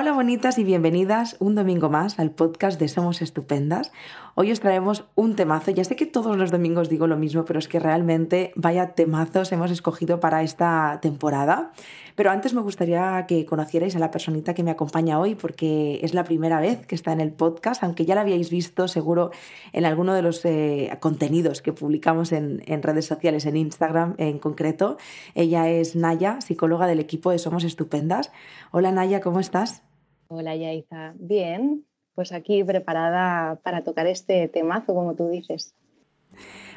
Hola 0.00 0.12
bonitas 0.12 0.58
y 0.58 0.62
bienvenidas 0.62 1.34
un 1.40 1.56
domingo 1.56 1.90
más 1.90 2.20
al 2.20 2.30
podcast 2.30 2.78
de 2.78 2.86
Somos 2.86 3.20
Estupendas. 3.20 3.90
Hoy 4.36 4.52
os 4.52 4.60
traemos 4.60 5.06
un 5.16 5.34
temazo. 5.34 5.72
Ya 5.72 5.82
sé 5.82 5.96
que 5.96 6.06
todos 6.06 6.36
los 6.36 6.52
domingos 6.52 6.88
digo 6.88 7.08
lo 7.08 7.16
mismo, 7.16 7.44
pero 7.44 7.58
es 7.58 7.66
que 7.66 7.80
realmente 7.80 8.52
vaya 8.54 8.94
temazos 8.94 9.50
hemos 9.50 9.72
escogido 9.72 10.20
para 10.20 10.44
esta 10.44 11.00
temporada. 11.02 11.72
Pero 12.14 12.30
antes 12.30 12.54
me 12.54 12.60
gustaría 12.60 13.26
que 13.26 13.44
conocierais 13.44 13.96
a 13.96 13.98
la 13.98 14.12
personita 14.12 14.54
que 14.54 14.62
me 14.62 14.70
acompaña 14.70 15.18
hoy 15.18 15.34
porque 15.34 15.98
es 16.04 16.14
la 16.14 16.22
primera 16.22 16.60
vez 16.60 16.86
que 16.86 16.94
está 16.94 17.10
en 17.10 17.20
el 17.20 17.32
podcast, 17.32 17.82
aunque 17.82 18.06
ya 18.06 18.14
la 18.14 18.20
habíais 18.20 18.50
visto 18.50 18.86
seguro 18.86 19.32
en 19.72 19.84
alguno 19.84 20.14
de 20.14 20.22
los 20.22 20.44
eh, 20.44 20.96
contenidos 21.00 21.60
que 21.60 21.72
publicamos 21.72 22.30
en, 22.30 22.62
en 22.66 22.84
redes 22.84 23.06
sociales, 23.06 23.46
en 23.46 23.56
Instagram 23.56 24.14
en 24.18 24.38
concreto. 24.38 24.96
Ella 25.34 25.68
es 25.68 25.96
Naya, 25.96 26.40
psicóloga 26.40 26.86
del 26.86 27.00
equipo 27.00 27.32
de 27.32 27.40
Somos 27.40 27.64
Estupendas. 27.64 28.30
Hola 28.70 28.92
Naya, 28.92 29.20
¿cómo 29.20 29.40
estás? 29.40 29.82
Hola 30.30 30.54
Yaiza, 30.54 31.14
bien, 31.18 31.86
pues 32.14 32.32
aquí 32.32 32.62
preparada 32.62 33.56
para 33.62 33.82
tocar 33.82 34.06
este 34.06 34.46
temazo, 34.48 34.94
como 34.94 35.14
tú 35.14 35.28
dices. 35.28 35.74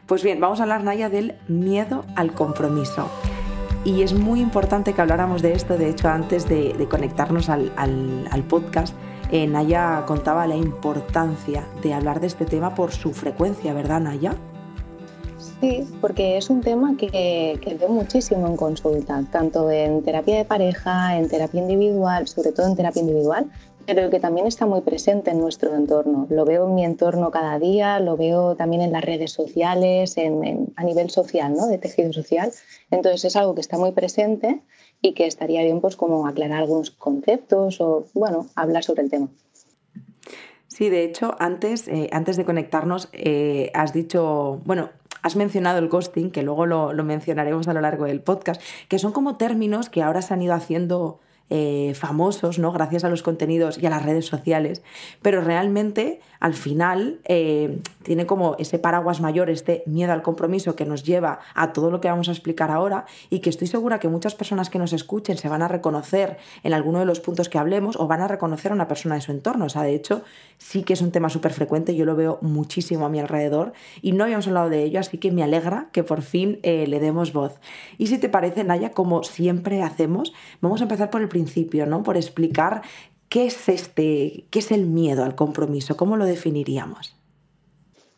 Pues 0.05 0.23
bien, 0.23 0.39
vamos 0.39 0.61
a 0.61 0.63
hablar, 0.63 0.85
Naya, 0.85 1.09
del 1.09 1.35
miedo 1.49 2.05
al 2.15 2.33
compromiso. 2.33 3.09
Y 3.83 4.03
es 4.03 4.13
muy 4.13 4.39
importante 4.39 4.93
que 4.93 5.01
habláramos 5.01 5.41
de 5.41 5.51
esto, 5.51 5.77
de 5.77 5.89
hecho, 5.89 6.07
antes 6.07 6.47
de, 6.47 6.87
conectarnos 6.89 7.49
al, 7.49 7.71
podcast, 8.47 8.95
eh, 9.31 9.47
Naya 9.47 10.05
contaba 10.07 10.47
la 10.47 10.55
importancia 10.55 11.65
de 11.83 11.93
hablar 11.93 12.21
de 12.21 12.27
este 12.27 12.45
tema 12.45 12.73
por 12.73 12.93
su 12.93 13.11
frecuencia, 13.11 13.73
¿verdad, 13.73 13.99
Naya? 13.99 14.35
Sí, 15.61 15.87
porque 16.01 16.37
es 16.37 16.49
un 16.49 16.61
tema 16.61 16.97
que, 16.97 17.59
que, 17.61 17.75
veo 17.75 17.89
muchísimo 17.89 18.47
en 18.47 18.57
consulta, 18.57 19.23
tanto 19.31 19.69
en 19.69 20.01
terapia 20.01 20.37
de 20.37 20.45
pareja, 20.45 21.19
en 21.19 21.29
terapia 21.29 21.61
individual, 21.61 22.27
sobre 22.27 22.51
todo 22.51 22.65
en 22.65 22.75
terapia 22.75 23.01
individual, 23.01 23.45
pero 23.85 24.09
que 24.09 24.19
también 24.19 24.47
está 24.47 24.65
muy 24.65 24.81
presente 24.81 25.29
en 25.29 25.39
nuestro 25.39 25.75
entorno. 25.75 26.25
Lo 26.31 26.45
veo 26.45 26.67
en 26.67 26.73
mi 26.73 26.83
entorno 26.83 27.29
cada 27.29 27.59
día, 27.59 27.99
lo 27.99 28.17
veo 28.17 28.55
también 28.55 28.81
en 28.81 28.91
las 28.91 29.05
redes 29.05 29.33
sociales, 29.33 30.17
en, 30.17 30.73
a 30.75 30.83
nivel 30.83 31.11
social, 31.11 31.53
¿no? 31.53 31.67
de 31.67 31.77
tejido 31.77 32.11
social. 32.11 32.51
Entonces 32.89 33.25
es 33.25 33.35
algo 33.35 33.53
que 33.53 33.61
está 33.61 33.77
muy 33.77 33.91
presente 33.91 34.61
y 34.99 35.13
que 35.13 35.27
estaría 35.27 35.61
bien 35.61 35.79
pues 35.79 35.95
como 35.95 36.25
aclarar 36.25 36.61
algunos 36.63 36.89
conceptos 36.89 37.79
o, 37.81 38.07
bueno, 38.15 38.47
hablar 38.55 38.83
sobre 38.83 39.03
el 39.03 39.11
tema. 39.11 39.29
Sí, 40.67 40.89
de 40.89 41.03
hecho, 41.03 41.35
antes, 41.37 41.87
eh, 41.87 42.09
antes 42.11 42.37
de 42.37 42.45
conectarnos, 42.45 43.09
eh, 43.13 43.69
has 43.75 43.93
dicho, 43.93 44.61
bueno, 44.65 44.89
Has 45.21 45.35
mencionado 45.35 45.79
el 45.79 45.87
ghosting, 45.87 46.31
que 46.31 46.43
luego 46.43 46.65
lo, 46.65 46.93
mencionaremos 47.03 47.67
a 47.67 47.73
lo 47.73 47.81
largo 47.81 48.05
del 48.05 48.21
podcast, 48.21 48.61
que 48.87 48.99
son 48.99 49.11
como 49.11 49.37
términos 49.37 49.89
que 49.89 50.01
ahora 50.01 50.21
se 50.21 50.33
han 50.33 50.41
ido 50.41 50.53
haciendo 50.53 51.19
eh, 51.49 51.93
famosos, 51.95 52.59
¿no? 52.59 52.71
Gracias 52.71 53.03
a 53.03 53.09
los 53.09 53.23
contenidos 53.23 53.77
y 53.77 53.85
a 53.85 53.89
las 53.89 54.05
redes 54.05 54.25
sociales, 54.25 54.83
pero 55.21 55.41
realmente 55.41 56.21
al 56.39 56.53
final 56.53 57.19
eh, 57.25 57.79
tiene 58.03 58.25
como 58.25 58.55
ese 58.59 58.79
paraguas 58.79 59.21
mayor, 59.21 59.49
este 59.49 59.83
miedo 59.85 60.13
al 60.13 60.21
compromiso 60.21 60.75
que 60.75 60.85
nos 60.85 61.03
lleva 61.03 61.39
a 61.53 61.73
todo 61.73 61.91
lo 61.91 62.01
que 62.01 62.09
vamos 62.09 62.29
a 62.29 62.31
explicar 62.31 62.71
ahora 62.71 63.05
y 63.29 63.39
que 63.39 63.49
estoy 63.49 63.67
segura 63.67 63.99
que 63.99 64.07
muchas 64.07 64.35
personas 64.35 64.69
que 64.69 64.79
nos 64.79 64.93
escuchen 64.93 65.37
se 65.37 65.49
van 65.49 65.61
a 65.61 65.67
reconocer 65.67 66.37
en 66.63 66.73
alguno 66.73 66.99
de 66.99 67.05
los 67.05 67.19
puntos 67.19 67.49
que 67.49 67.57
hablemos 67.57 67.95
o 67.97 68.07
van 68.07 68.21
a 68.21 68.27
reconocer 68.27 68.71
a 68.71 68.75
una 68.75 68.87
persona 68.87 69.15
de 69.15 69.21
su 69.21 69.31
entorno. 69.31 69.65
O 69.65 69.69
sea, 69.69 69.83
de 69.83 69.95
hecho, 69.95 70.23
sí 70.57 70.83
que 70.83 70.93
es 70.93 71.01
un 71.01 71.11
tema 71.11 71.29
súper 71.29 71.53
frecuente, 71.53 71.95
yo 71.95 72.05
lo 72.05 72.15
veo 72.15 72.39
muchísimo 72.41 73.05
a 73.05 73.09
mi 73.09 73.19
alrededor 73.19 73.73
y 74.01 74.11
no 74.11 74.23
habíamos 74.23 74.47
hablado 74.47 74.69
de 74.69 74.83
ello, 74.83 74.99
así 74.99 75.17
que 75.17 75.31
me 75.31 75.43
alegra 75.43 75.89
que 75.91 76.03
por 76.03 76.21
fin 76.21 76.59
eh, 76.63 76.87
le 76.87 76.99
demos 76.99 77.33
voz. 77.33 77.59
Y 77.97 78.07
si 78.07 78.17
te 78.17 78.29
parece, 78.29 78.63
Naya, 78.63 78.91
como 78.91 79.23
siempre 79.23 79.81
hacemos, 79.81 80.33
vamos 80.61 80.81
a 80.81 80.83
empezar 80.83 81.09
por 81.09 81.21
el 81.21 81.27
principio 81.27 81.71
¿no? 81.85 82.03
Por 82.03 82.17
explicar 82.17 82.81
qué 83.29 83.45
es 83.45 83.69
este, 83.69 84.45
qué 84.49 84.59
es 84.59 84.71
el 84.71 84.85
miedo 84.85 85.23
al 85.23 85.35
compromiso, 85.35 85.97
¿cómo 85.97 86.17
lo 86.17 86.25
definiríamos? 86.25 87.20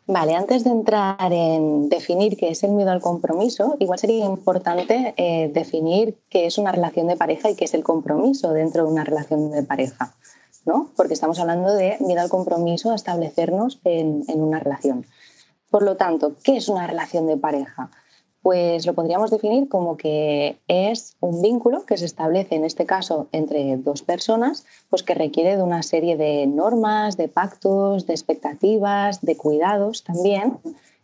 Vale, 0.06 0.34
antes 0.34 0.64
de 0.64 0.70
entrar 0.70 1.32
en 1.32 1.88
definir 1.88 2.36
qué 2.36 2.50
es 2.50 2.62
el 2.62 2.72
miedo 2.72 2.90
al 2.90 3.00
compromiso, 3.00 3.76
igual 3.78 3.98
sería 3.98 4.26
importante 4.26 5.14
eh, 5.16 5.50
definir 5.52 6.18
qué 6.28 6.44
es 6.44 6.58
una 6.58 6.72
relación 6.72 7.06
de 7.06 7.16
pareja 7.16 7.48
y 7.48 7.56
qué 7.56 7.64
es 7.64 7.72
el 7.72 7.82
compromiso 7.82 8.52
dentro 8.52 8.84
de 8.84 8.92
una 8.92 9.04
relación 9.04 9.50
de 9.50 9.62
pareja, 9.62 10.14
¿no? 10.66 10.90
Porque 10.94 11.14
estamos 11.14 11.38
hablando 11.38 11.72
de 11.72 11.96
miedo 12.00 12.20
al 12.20 12.28
compromiso 12.28 12.90
a 12.90 12.96
establecernos 12.96 13.80
en, 13.84 14.24
en 14.28 14.42
una 14.42 14.60
relación. 14.60 15.06
Por 15.70 15.82
lo 15.82 15.96
tanto, 15.96 16.36
¿qué 16.42 16.58
es 16.58 16.68
una 16.68 16.86
relación 16.86 17.26
de 17.26 17.38
pareja? 17.38 17.90
Pues 18.44 18.84
lo 18.84 18.92
podríamos 18.92 19.30
definir 19.30 19.70
como 19.70 19.96
que 19.96 20.58
es 20.68 21.16
un 21.20 21.40
vínculo 21.40 21.86
que 21.86 21.96
se 21.96 22.04
establece 22.04 22.56
en 22.56 22.66
este 22.66 22.84
caso 22.84 23.26
entre 23.32 23.78
dos 23.78 24.02
personas, 24.02 24.66
pues 24.90 25.02
que 25.02 25.14
requiere 25.14 25.56
de 25.56 25.62
una 25.62 25.82
serie 25.82 26.18
de 26.18 26.46
normas, 26.46 27.16
de 27.16 27.28
pactos, 27.28 28.06
de 28.06 28.12
expectativas, 28.12 29.22
de 29.22 29.38
cuidados 29.38 30.04
también. 30.04 30.58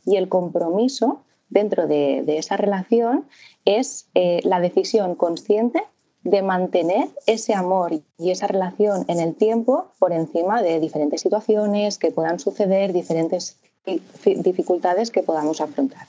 Y 0.05 0.17
el 0.17 0.29
compromiso 0.29 1.23
dentro 1.49 1.87
de, 1.87 2.23
esa 2.37 2.59
relación 2.59 3.25
es 3.65 4.11
eh, 4.15 4.41
la 4.45 4.61
decisión 4.61 5.15
consciente 5.15 5.83
de 6.25 6.43
mantener 6.43 7.09
ese 7.27 7.55
amor 7.55 8.03
y 8.19 8.31
esa 8.33 8.49
relación 8.49 9.07
en 9.09 9.19
el 9.19 9.35
tiempo 9.35 9.87
por 9.99 10.13
encima 10.13 10.61
de 10.61 10.79
diferentes 10.79 11.23
situaciones 11.23 11.97
que 11.97 12.11
puedan 12.11 12.39
suceder, 12.39 12.93
diferentes 12.93 13.57
dificultades 14.27 15.11
que 15.11 15.23
podamos 15.23 15.63
afrontar. 15.63 16.07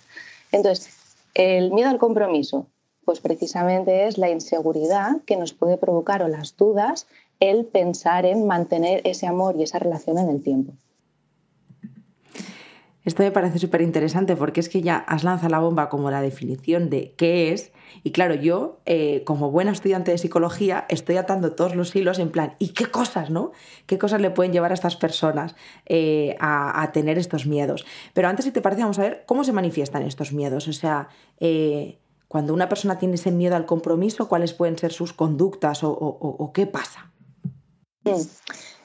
Entonces, 0.52 0.90
el 1.34 1.72
miedo 1.72 1.90
al 1.90 1.98
compromiso, 1.98 2.68
pues 3.06 3.20
precisamente 3.20 4.08
es 4.08 4.18
la 4.18 4.30
inseguridad 4.30 5.22
que 5.26 5.38
nos 5.38 5.54
puede 5.54 5.78
provocar 5.78 6.24
o 6.24 6.28
las 6.28 6.56
dudas 6.56 7.08
el 7.40 7.66
pensar 7.66 8.26
en 8.26 8.46
mantener 8.46 9.02
ese 9.04 9.28
amor 9.28 9.56
y 9.58 9.64
esa 9.64 9.80
relación 9.80 10.18
en 10.20 10.30
el 10.30 10.44
tiempo. 10.44 10.74
Esto 13.04 13.24
me 13.24 13.32
parece 13.32 13.58
súper 13.58 13.82
interesante 13.82 14.36
porque 14.36 14.60
es 14.60 14.70
que 14.70 14.82
ya 14.82 14.98
has 14.98 15.24
lanzado 15.24 15.50
la 15.50 15.60
bomba 15.60 15.90
como 15.90 16.12
la 16.12 16.22
definición 16.22 16.92
de 16.92 17.14
qué 17.18 17.52
es. 17.52 17.72
Y 18.04 18.12
claro, 18.12 18.36
yo, 18.36 18.80
eh, 18.86 19.24
como 19.26 19.52
buena 19.52 19.72
estudiante 19.72 20.12
de 20.12 20.18
psicología, 20.18 20.86
estoy 20.90 21.18
atando 21.18 21.54
todos 21.54 21.76
los 21.76 21.96
hilos 21.96 22.20
en 22.20 22.32
plan, 22.32 22.56
¿y 22.60 22.70
qué 22.70 22.86
cosas, 22.86 23.30
no? 23.30 23.52
¿Qué 23.86 23.98
cosas 23.98 24.22
le 24.22 24.32
pueden 24.32 24.54
llevar 24.54 24.72
a 24.72 24.74
estas 24.74 24.96
personas 24.96 25.56
eh, 25.86 26.36
a, 26.40 26.90
tener 26.94 27.18
estos 27.18 27.46
miedos? 27.46 27.86
Pero 28.14 28.28
antes, 28.28 28.46
si 28.46 28.52
te 28.52 28.62
parece, 28.62 28.82
vamos 28.82 29.00
a 29.00 29.04
ver 29.04 29.24
cómo 29.26 29.44
se 29.44 29.54
manifiestan 29.54 30.04
estos 30.04 30.34
miedos. 30.34 30.68
O 30.68 30.74
sea, 30.74 31.10
eh, 31.40 32.00
cuando 32.28 32.54
una 32.54 32.70
persona 32.70 32.98
tiene 32.98 33.16
ese 33.16 33.32
miedo 33.32 33.56
al 33.56 33.66
compromiso, 33.66 34.28
¿cuáles 34.28 34.54
pueden 34.54 34.78
ser 34.78 34.94
sus 34.94 35.14
conductas 35.14 35.82
o, 35.84 36.52
qué 36.54 36.66
pasa? 36.66 37.12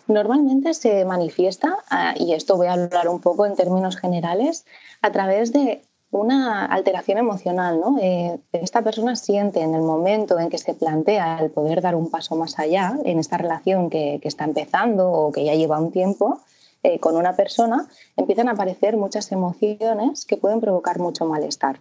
Normalmente 0.08 0.74
se 0.74 1.04
manifiesta, 1.04 1.78
ah, 1.90 2.14
y 2.16 2.34
esto 2.34 2.56
voy 2.56 2.68
a 2.68 2.74
hablar 2.74 3.08
un 3.08 3.20
poco 3.20 3.46
en 3.46 3.54
términos 3.54 3.96
generales, 3.96 4.64
a 5.02 5.10
través 5.10 5.52
de 5.52 5.82
una 6.10 6.64
alteración 6.66 7.18
emocional. 7.18 7.80
¿no? 7.80 7.98
Eh, 8.00 8.38
esta 8.52 8.82
persona 8.82 9.16
siente 9.16 9.60
en 9.60 9.74
el 9.74 9.82
momento 9.82 10.38
en 10.38 10.48
que 10.48 10.58
se 10.58 10.74
plantea 10.74 11.38
el 11.38 11.50
poder 11.50 11.80
dar 11.80 11.94
un 11.94 12.10
paso 12.10 12.36
más 12.36 12.58
allá 12.58 12.96
en 13.04 13.18
esta 13.18 13.36
relación 13.36 13.90
que, 13.90 14.20
está 14.22 14.44
empezando 14.44 15.10
o 15.10 15.32
que 15.32 15.44
ya 15.44 15.54
lleva 15.54 15.80
un 15.80 15.92
tiempo 15.92 16.40
eh, 16.82 16.98
con 17.00 17.16
una 17.16 17.34
persona, 17.34 17.88
empiezan 18.16 18.48
a 18.48 18.52
aparecer 18.52 18.96
muchas 18.96 19.30
emociones 19.32 20.24
que 20.24 20.36
pueden 20.36 20.60
provocar 20.60 20.98
mucho 20.98 21.24
malestar. 21.24 21.78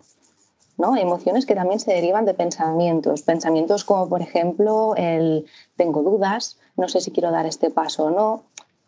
¿no? 0.77 0.95
Emociones 0.95 1.45
que 1.45 1.55
también 1.55 1.79
se 1.79 1.93
derivan 1.93 2.25
de 2.25 2.33
pensamientos, 2.33 3.21
pensamientos 3.21 3.83
como 3.85 4.09
por 4.09 4.21
ejemplo 4.21 4.93
el 4.97 5.45
tengo 5.77 6.03
dudas, 6.03 6.57
no 6.75 6.89
sé 6.89 6.99
si 7.01 7.11
quiero 7.11 7.31
dar 7.31 7.45
este 7.45 7.69
paso 7.69 8.05
o 8.05 8.09
no. 8.09 8.43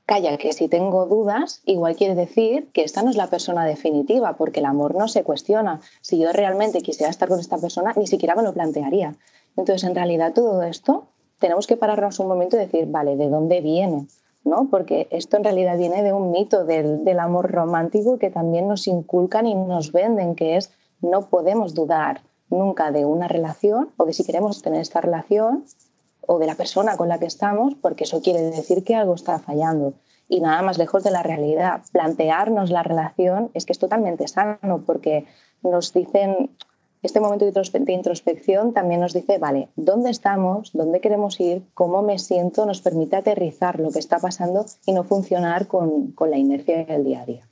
Calla, 0.07 0.37
que 0.37 0.53
si 0.53 0.69
tengo 0.69 1.05
dudas, 1.05 1.61
igual 1.65 1.97
quiere 1.97 2.15
decir 2.15 2.69
que 2.71 2.83
esta 2.83 3.03
no 3.03 3.09
es 3.09 3.17
la 3.17 3.27
persona 3.27 3.65
definitiva, 3.65 4.37
porque 4.37 4.61
el 4.61 4.65
amor 4.65 4.95
no 4.95 5.09
se 5.09 5.25
cuestiona. 5.25 5.81
Si 5.99 6.17
yo 6.17 6.31
realmente 6.31 6.79
quisiera 6.79 7.09
estar 7.09 7.27
con 7.27 7.41
esta 7.41 7.57
persona, 7.57 7.93
ni 7.97 8.07
siquiera 8.07 8.33
me 8.33 8.41
lo 8.41 8.53
plantearía. 8.53 9.15
Entonces, 9.57 9.83
en 9.83 9.95
realidad, 9.95 10.31
todo 10.33 10.63
esto 10.63 11.07
tenemos 11.39 11.67
que 11.67 11.75
pararnos 11.75 12.19
un 12.21 12.29
momento 12.29 12.55
y 12.55 12.59
decir, 12.59 12.85
vale, 12.87 13.17
¿de 13.17 13.27
dónde 13.27 13.59
viene? 13.59 14.07
¿no? 14.45 14.69
Porque 14.71 15.09
esto 15.11 15.35
en 15.35 15.43
realidad 15.43 15.77
viene 15.77 16.01
de 16.01 16.13
un 16.13 16.31
mito 16.31 16.63
del, 16.63 17.03
del 17.03 17.19
amor 17.19 17.51
romántico 17.51 18.17
que 18.17 18.29
también 18.29 18.69
nos 18.69 18.87
inculcan 18.87 19.45
y 19.45 19.55
nos 19.55 19.91
venden, 19.91 20.35
que 20.35 20.55
es 20.55 20.71
no 21.01 21.23
podemos 21.23 21.73
dudar 21.73 22.21
nunca 22.49 22.91
de 22.91 23.03
una 23.03 23.27
relación 23.27 23.89
o 23.97 24.05
de 24.05 24.13
si 24.13 24.23
queremos 24.23 24.61
tener 24.61 24.79
esta 24.79 25.01
relación 25.01 25.65
o 26.27 26.39
de 26.39 26.45
la 26.45 26.55
persona 26.55 26.97
con 26.97 27.09
la 27.09 27.19
que 27.19 27.25
estamos, 27.25 27.75
porque 27.75 28.03
eso 28.03 28.21
quiere 28.21 28.41
decir 28.41 28.83
que 28.83 28.95
algo 28.95 29.15
está 29.15 29.39
fallando. 29.39 29.93
Y 30.29 30.41
nada 30.41 30.61
más 30.61 30.77
lejos 30.77 31.03
de 31.03 31.11
la 31.11 31.23
realidad. 31.23 31.81
Plantearnos 31.91 32.69
la 32.69 32.83
relación 32.83 33.49
es 33.53 33.65
que 33.65 33.73
es 33.73 33.79
totalmente 33.79 34.27
sano, 34.27 34.83
porque 34.85 35.25
nos 35.63 35.93
dicen, 35.93 36.51
este 37.01 37.19
momento 37.19 37.45
de 37.45 37.93
introspección 37.93 38.73
también 38.73 38.99
nos 38.99 39.13
dice, 39.13 39.37
vale, 39.37 39.69
¿dónde 39.75 40.09
estamos? 40.09 40.71
¿Dónde 40.73 40.99
queremos 40.99 41.39
ir? 41.39 41.63
¿Cómo 41.73 42.01
me 42.01 42.19
siento? 42.19 42.65
Nos 42.65 42.81
permite 42.81 43.15
aterrizar 43.15 43.79
lo 43.79 43.91
que 43.91 43.99
está 43.99 44.19
pasando 44.19 44.65
y 44.85 44.91
no 44.91 45.03
funcionar 45.03 45.67
con, 45.67 46.11
con 46.11 46.31
la 46.31 46.37
inercia 46.37 46.85
del 46.85 47.03
día 47.03 47.21
a 47.21 47.25
día. 47.25 47.47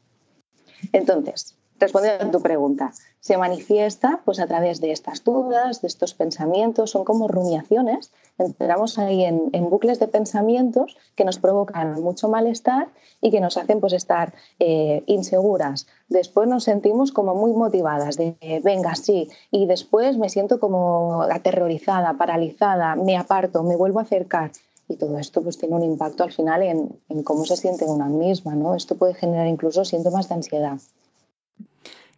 Entonces, 0.92 1.58
respondiendo 1.80 2.26
a 2.26 2.32
tu 2.32 2.42
pregunta, 2.42 2.92
se 3.26 3.40
manifiesta 3.40 4.22
pues 4.24 4.40
a 4.40 4.46
través 4.46 4.82
de 4.82 4.92
estas 4.92 5.24
dudas, 5.24 5.82
de 5.82 5.88
estos 5.88 6.14
pensamientos, 6.14 6.92
son 6.92 7.04
como 7.04 7.28
rumiaciones, 7.28 8.12
entramos 8.38 9.00
ahí 9.00 9.24
en, 9.24 9.50
bucles 9.72 9.98
de 9.98 10.08
pensamientos 10.08 10.96
que 11.16 11.26
nos 11.26 11.40
provocan 11.40 12.04
mucho 12.04 12.30
malestar 12.30 12.90
y 13.22 13.32
que 13.32 13.42
nos 13.42 13.58
hacen 13.58 13.80
pues 13.80 13.94
estar 13.94 14.36
eh, 14.60 15.02
inseguras. 15.08 15.88
Después 16.08 16.48
nos 16.48 16.66
sentimos 16.66 17.12
como 17.12 17.34
muy 17.34 17.54
motivadas 17.54 18.16
de 18.16 18.62
venga, 18.64 18.94
sí, 18.94 19.28
y 19.50 19.66
después 19.66 20.20
me 20.20 20.30
siento 20.30 20.60
como 20.60 21.24
aterrorizada, 21.24 22.20
paralizada, 22.20 22.96
me 22.96 23.18
aparto, 23.18 23.64
me 23.64 23.76
vuelvo 23.76 23.98
a 23.98 24.04
acercar. 24.04 24.52
Y 24.88 24.98
todo 24.98 25.18
esto 25.18 25.42
pues 25.42 25.58
tiene 25.58 25.74
un 25.74 25.84
impacto 25.84 26.24
al 26.24 26.32
final 26.32 26.62
en, 26.62 27.00
en 27.10 27.24
cómo 27.24 27.44
se 27.46 27.58
siente 27.58 27.86
una 27.86 28.06
misma, 28.06 28.54
¿no? 28.54 28.76
Esto 28.76 28.96
puede 28.98 29.16
generar 29.16 29.48
incluso 29.48 29.84
síntomas 29.84 30.30
de 30.30 30.36
ansiedad. 30.36 30.78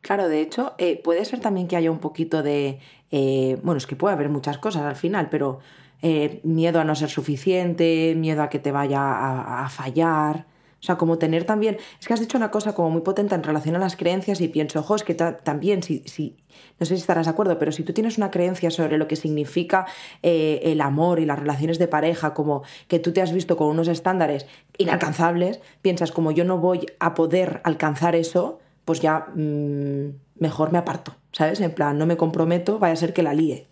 Claro, 0.02 0.30
de 0.30 0.42
hecho, 0.42 0.74
eh, 0.78 1.02
puede 1.04 1.26
ser 1.26 1.40
también 1.40 1.68
que 1.68 1.76
haya 1.76 1.92
un 1.92 2.00
poquito 2.00 2.44
de. 2.44 2.80
Eh, 3.12 3.60
bueno, 3.64 3.78
es 3.78 3.88
que 3.88 3.96
puede 3.96 4.14
haber 4.14 4.30
muchas 4.30 4.58
cosas 4.58 4.84
al 4.84 4.96
final, 4.96 5.30
pero 5.30 5.60
eh, 6.02 6.40
miedo 6.44 6.80
a 6.80 6.84
no 6.84 6.96
ser 6.96 7.10
suficiente, 7.10 8.14
miedo 8.16 8.42
a 8.42 8.50
que 8.50 8.60
te 8.60 8.72
vaya 8.72 9.00
a, 9.02 9.70
fallar. 9.70 10.46
O 10.80 10.84
sea, 10.84 10.96
como 10.96 11.18
tener 11.18 11.44
también. 11.44 11.78
Es 12.00 12.08
que 12.08 12.14
has 12.14 12.20
dicho 12.20 12.38
una 12.38 12.52
cosa 12.52 12.74
como 12.74 12.92
muy 12.92 13.02
potente 13.02 13.36
en 13.36 13.44
relación 13.44 13.76
a 13.76 13.80
las 13.80 13.96
creencias 13.98 14.40
y 14.42 14.48
pienso, 14.48 14.80
ojo, 14.80 14.96
es 14.96 15.04
que 15.04 15.16
también, 15.16 15.82
si, 15.84 16.04
si, 16.06 16.38
no 16.80 16.86
sé 16.86 16.96
si 16.96 17.02
estarás 17.02 17.26
de 17.26 17.32
acuerdo, 17.32 17.58
pero 17.58 17.72
si 17.72 17.84
tú 17.84 17.94
tienes 17.94 18.18
una 18.18 18.32
creencia 18.32 18.70
sobre 18.70 18.98
lo 18.98 19.08
que 19.08 19.16
significa 19.16 19.88
el 20.22 20.80
amor 20.82 21.20
y 21.20 21.26
las 21.26 21.40
relaciones 21.40 21.80
de 21.80 21.88
pareja, 21.88 22.34
como 22.36 22.64
que 22.88 23.00
tú 23.00 23.12
te 23.12 23.22
has 23.22 23.34
visto 23.34 23.58
con 23.58 23.68
unos 23.68 23.88
estándares 23.88 24.46
inalcanzables, 24.78 25.60
piensas 25.82 26.12
como 26.12 26.32
yo 26.32 26.46
no 26.46 26.60
voy 26.60 26.86
a 27.00 27.16
poder 27.16 27.60
alcanzar 27.64 28.16
eso, 28.16 28.60
pues 28.88 29.01
ya 29.01 29.28
mm, 29.36 30.39
mejor 30.39 30.72
me 30.72 30.78
aparto, 30.78 31.12
¿sabes? 31.34 31.60
En 31.60 31.74
plan, 31.74 31.98
no 31.98 32.06
me 32.06 32.16
comprometo, 32.16 32.80
vaya 32.80 32.94
a 32.94 32.95
ser 32.95 33.13
que 33.13 33.22
la 33.22 33.34
líe. 33.34 33.68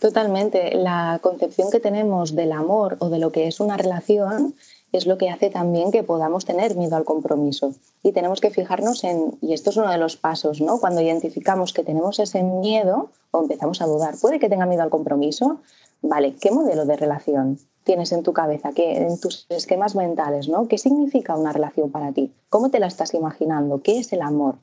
Totalmente. 0.00 0.74
La 0.74 1.18
concepción 1.22 1.70
que 1.70 1.78
tenemos 1.78 2.34
del 2.34 2.52
amor 2.52 2.96
o 3.00 3.10
de 3.10 3.18
lo 3.18 3.30
que 3.30 3.46
es 3.46 3.60
una 3.60 3.76
relación 3.76 4.54
es 4.92 5.06
lo 5.06 5.18
que 5.18 5.28
hace 5.28 5.50
también 5.50 5.90
que 5.90 6.02
podamos 6.02 6.46
tener 6.46 6.76
miedo 6.76 6.96
al 6.96 7.04
compromiso. 7.04 7.74
Y 8.02 8.12
tenemos 8.12 8.40
que 8.40 8.48
fijarnos 8.48 9.04
en, 9.04 9.36
y 9.42 9.52
esto 9.52 9.68
es 9.68 9.76
uno 9.76 9.90
de 9.90 9.98
los 9.98 10.16
pasos, 10.16 10.62
¿no? 10.62 10.80
Cuando 10.80 11.02
identificamos 11.02 11.74
que 11.74 11.84
tenemos 11.84 12.18
ese 12.20 12.42
miedo 12.42 13.10
o 13.32 13.42
empezamos 13.42 13.82
a 13.82 13.86
dudar, 13.86 14.14
¿puede 14.18 14.38
que 14.38 14.48
tenga 14.48 14.64
miedo 14.64 14.82
al 14.82 14.88
compromiso? 14.88 15.60
Vale, 16.00 16.36
¿qué 16.40 16.50
modelo 16.52 16.86
de 16.86 16.96
relación? 16.96 17.58
Tienes 17.88 18.12
en 18.12 18.22
tu 18.22 18.34
cabeza, 18.34 18.72
que, 18.72 18.98
en 18.98 19.18
tus 19.18 19.46
esquemas 19.48 19.94
mentales, 19.94 20.46
¿no? 20.46 20.68
¿Qué 20.68 20.76
significa 20.76 21.34
una 21.36 21.54
relación 21.54 21.90
para 21.90 22.12
ti? 22.12 22.34
¿Cómo 22.50 22.68
te 22.68 22.80
la 22.80 22.86
estás 22.86 23.14
imaginando? 23.14 23.80
¿Qué 23.80 23.98
es 23.98 24.12
el 24.12 24.20
amor? 24.20 24.56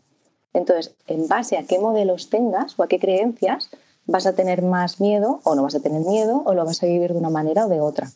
Entonces, 0.53 0.95
en 1.07 1.27
base 1.27 1.57
a 1.57 1.63
qué 1.63 1.79
modelos 1.79 2.29
tengas 2.29 2.77
o 2.77 2.83
a 2.83 2.87
qué 2.87 2.99
creencias, 2.99 3.71
vas 4.05 4.27
a 4.27 4.35
tener 4.35 4.61
más 4.61 5.01
miedo 5.01 5.39
o 5.43 5.55
no 5.55 5.63
vas 5.63 5.73
a 5.73 5.79
tener 5.79 6.01
miedo 6.01 6.43
o 6.45 6.53
lo 6.53 6.65
vas 6.65 6.83
a 6.83 6.85
vivir 6.85 7.13
de 7.13 7.17
una 7.17 7.31
manera 7.31 7.65
o 7.65 7.67
de 7.67 7.81
otra. 7.81 8.11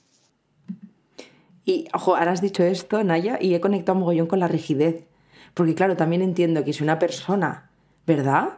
Y, 1.66 1.88
ojo, 1.92 2.16
ahora 2.16 2.32
has 2.32 2.42
dicho 2.42 2.62
esto, 2.62 3.04
Naya, 3.04 3.40
y 3.42 3.56
he 3.56 3.60
conectado 3.60 3.96
un 3.96 4.02
mogollón 4.02 4.28
con 4.28 4.40
la 4.40 4.48
rigidez. 4.48 5.08
Porque, 5.56 5.74
claro, 5.74 5.98
también 5.98 6.22
entiendo 6.22 6.64
que 6.64 6.72
si 6.72 6.84
una 6.84 7.00
persona, 7.00 7.72
¿verdad? 8.06 8.50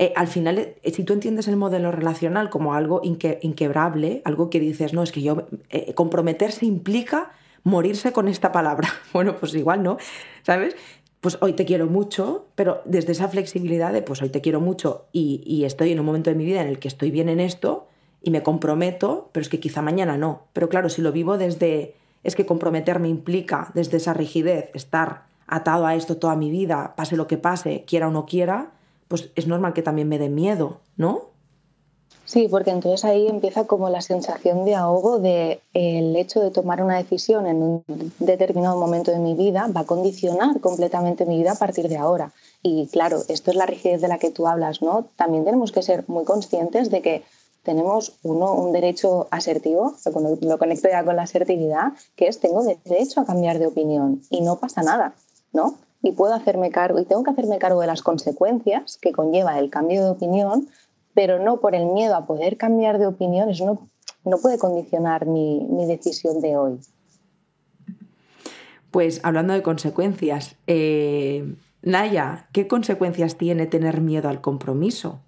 Eh, 0.00 0.14
al 0.16 0.28
final, 0.28 0.56
eh, 0.58 0.76
si 0.94 1.04
tú 1.04 1.12
entiendes 1.12 1.46
el 1.46 1.56
modelo 1.56 1.92
relacional 1.92 2.48
como 2.48 2.72
algo 2.72 3.02
inquebrable, 3.04 4.22
algo 4.24 4.48
que 4.48 4.58
dices, 4.58 4.94
no, 4.94 5.02
es 5.02 5.12
que 5.12 5.20
yo 5.20 5.46
eh, 5.68 5.92
comprometerse 5.92 6.64
implica 6.64 7.32
morirse 7.64 8.10
con 8.10 8.26
esta 8.26 8.50
palabra. 8.50 8.88
Bueno, 9.12 9.36
pues 9.36 9.54
igual 9.54 9.82
no, 9.82 9.98
¿sabes? 10.42 10.74
Pues 11.20 11.36
hoy 11.42 11.52
te 11.52 11.66
quiero 11.66 11.86
mucho, 11.86 12.46
pero 12.54 12.80
desde 12.86 13.12
esa 13.12 13.28
flexibilidad 13.28 13.92
de 13.92 14.00
pues 14.00 14.22
hoy 14.22 14.30
te 14.30 14.40
quiero 14.40 14.58
mucho 14.58 15.04
y, 15.12 15.42
y 15.44 15.66
estoy 15.66 15.92
en 15.92 16.00
un 16.00 16.06
momento 16.06 16.30
de 16.30 16.36
mi 16.36 16.46
vida 16.46 16.62
en 16.62 16.68
el 16.68 16.78
que 16.78 16.88
estoy 16.88 17.10
bien 17.10 17.28
en 17.28 17.38
esto 17.38 17.86
y 18.22 18.30
me 18.30 18.42
comprometo, 18.42 19.28
pero 19.32 19.42
es 19.42 19.50
que 19.50 19.60
quizá 19.60 19.82
mañana 19.82 20.16
no. 20.16 20.46
Pero 20.54 20.70
claro, 20.70 20.88
si 20.88 21.02
lo 21.02 21.12
vivo 21.12 21.36
desde, 21.36 21.94
es 22.24 22.36
que 22.36 22.46
comprometerme 22.46 23.10
implica 23.10 23.70
desde 23.74 23.98
esa 23.98 24.14
rigidez, 24.14 24.70
estar 24.72 25.24
atado 25.46 25.84
a 25.84 25.94
esto 25.94 26.16
toda 26.16 26.36
mi 26.36 26.50
vida, 26.50 26.94
pase 26.96 27.18
lo 27.18 27.26
que 27.26 27.36
pase, 27.36 27.84
quiera 27.86 28.08
o 28.08 28.10
no 28.10 28.24
quiera, 28.24 28.72
pues 29.10 29.30
es 29.34 29.48
normal 29.48 29.72
que 29.74 29.82
también 29.82 30.08
me 30.08 30.20
dé 30.20 30.28
miedo, 30.28 30.78
¿no? 30.96 31.30
Sí, 32.24 32.46
porque 32.48 32.70
entonces 32.70 33.04
ahí 33.04 33.26
empieza 33.26 33.66
como 33.66 33.90
la 33.90 34.02
sensación 34.02 34.64
de 34.64 34.76
ahogo 34.76 35.18
de 35.18 35.60
el 35.74 36.14
hecho 36.14 36.38
de 36.38 36.52
tomar 36.52 36.80
una 36.80 36.96
decisión 36.96 37.48
en 37.48 37.60
un 37.60 37.84
determinado 38.20 38.78
momento 38.78 39.10
de 39.10 39.18
mi 39.18 39.34
vida 39.34 39.68
va 39.76 39.80
a 39.80 39.86
condicionar 39.86 40.60
completamente 40.60 41.26
mi 41.26 41.38
vida 41.38 41.52
a 41.52 41.56
partir 41.56 41.88
de 41.88 41.96
ahora. 41.96 42.30
Y 42.62 42.86
claro, 42.86 43.18
esto 43.26 43.50
es 43.50 43.56
la 43.56 43.66
rigidez 43.66 44.00
de 44.00 44.06
la 44.06 44.18
que 44.18 44.30
tú 44.30 44.46
hablas, 44.46 44.80
¿no? 44.80 45.08
También 45.16 45.44
tenemos 45.44 45.72
que 45.72 45.82
ser 45.82 46.04
muy 46.06 46.24
conscientes 46.24 46.88
de 46.88 47.02
que 47.02 47.24
tenemos 47.64 48.12
uno 48.22 48.54
un 48.54 48.72
derecho 48.72 49.26
asertivo, 49.32 49.96
lo 50.40 50.58
conecto 50.58 50.88
ya 50.88 51.04
con 51.04 51.16
la 51.16 51.22
asertividad, 51.22 51.94
que 52.14 52.28
es 52.28 52.38
tengo 52.38 52.62
derecho 52.62 53.22
a 53.22 53.26
cambiar 53.26 53.58
de 53.58 53.66
opinión 53.66 54.22
y 54.30 54.42
no 54.42 54.60
pasa 54.60 54.84
nada, 54.84 55.14
¿no? 55.52 55.74
Y 56.02 56.12
puedo 56.12 56.34
hacerme 56.34 56.70
cargo 56.70 56.98
y 56.98 57.04
tengo 57.04 57.22
que 57.22 57.30
hacerme 57.30 57.58
cargo 57.58 57.80
de 57.80 57.86
las 57.86 58.02
consecuencias 58.02 58.98
que 59.00 59.12
conlleva 59.12 59.58
el 59.58 59.70
cambio 59.70 60.02
de 60.04 60.10
opinión, 60.10 60.68
pero 61.14 61.38
no 61.38 61.60
por 61.60 61.74
el 61.74 61.86
miedo 61.86 62.16
a 62.16 62.26
poder 62.26 62.56
cambiar 62.56 62.98
de 62.98 63.06
opinión, 63.06 63.50
eso 63.50 63.66
no, 63.66 63.88
no 64.24 64.38
puede 64.38 64.58
condicionar 64.58 65.26
mi, 65.26 65.60
mi, 65.68 65.86
decisión 65.86 66.40
de 66.40 66.56
hoy. 66.56 66.80
Pues 68.90 69.20
hablando 69.22 69.52
de 69.52 69.62
consecuencias, 69.62 70.56
eh, 70.66 71.54
Naya, 71.82 72.48
¿qué 72.52 72.66
consecuencias 72.66 73.36
tiene 73.36 73.66
tener 73.66 74.00
miedo 74.00 74.28
al 74.28 74.40
compromiso? 74.40 75.20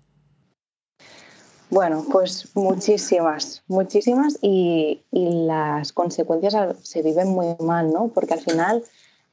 Bueno, 1.71 2.05
pues 2.11 2.51
muchísimas, 2.55 3.63
muchísimas 3.67 4.39
y, 4.43 5.03
y 5.11 5.47
las 5.47 5.93
consecuencias 5.95 6.77
se 6.83 7.03
viven 7.03 7.29
muy 7.29 7.47
mal, 7.61 7.91
¿no? 7.93 8.09
Porque 8.09 8.35
al 8.35 8.41
final 8.41 8.83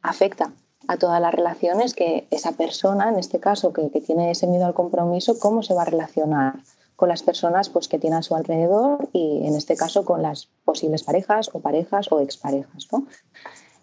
afecta 0.01 0.53
a 0.89 0.97
todas 0.97 1.21
las 1.21 1.31
relaciones 1.31 1.93
que 1.93 2.27
esa 2.31 2.53
persona, 2.53 3.09
en 3.09 3.19
este 3.19 3.39
caso, 3.39 3.71
que, 3.73 3.89
tiene 4.01 4.31
ese 4.31 4.47
miedo 4.47 4.65
al 4.65 4.73
compromiso, 4.73 5.37
cómo 5.37 5.61
se 5.61 5.75
va 5.75 5.83
a 5.83 5.85
relacionar 5.85 6.63
con 6.95 7.09
las 7.09 7.21
personas 7.21 7.69
pues, 7.69 7.87
que 7.87 7.99
tiene 7.99 8.15
a 8.15 8.23
su 8.23 8.35
alrededor 8.35 9.07
y, 9.13 9.45
en 9.45 9.55
este 9.55 9.75
caso, 9.75 10.03
con 10.03 10.23
las 10.23 10.47
posibles 10.65 11.03
parejas 11.03 11.51
o 11.53 11.59
parejas 11.59 12.11
o 12.11 12.21
exparejas. 12.21 12.87
¿no? 12.91 13.05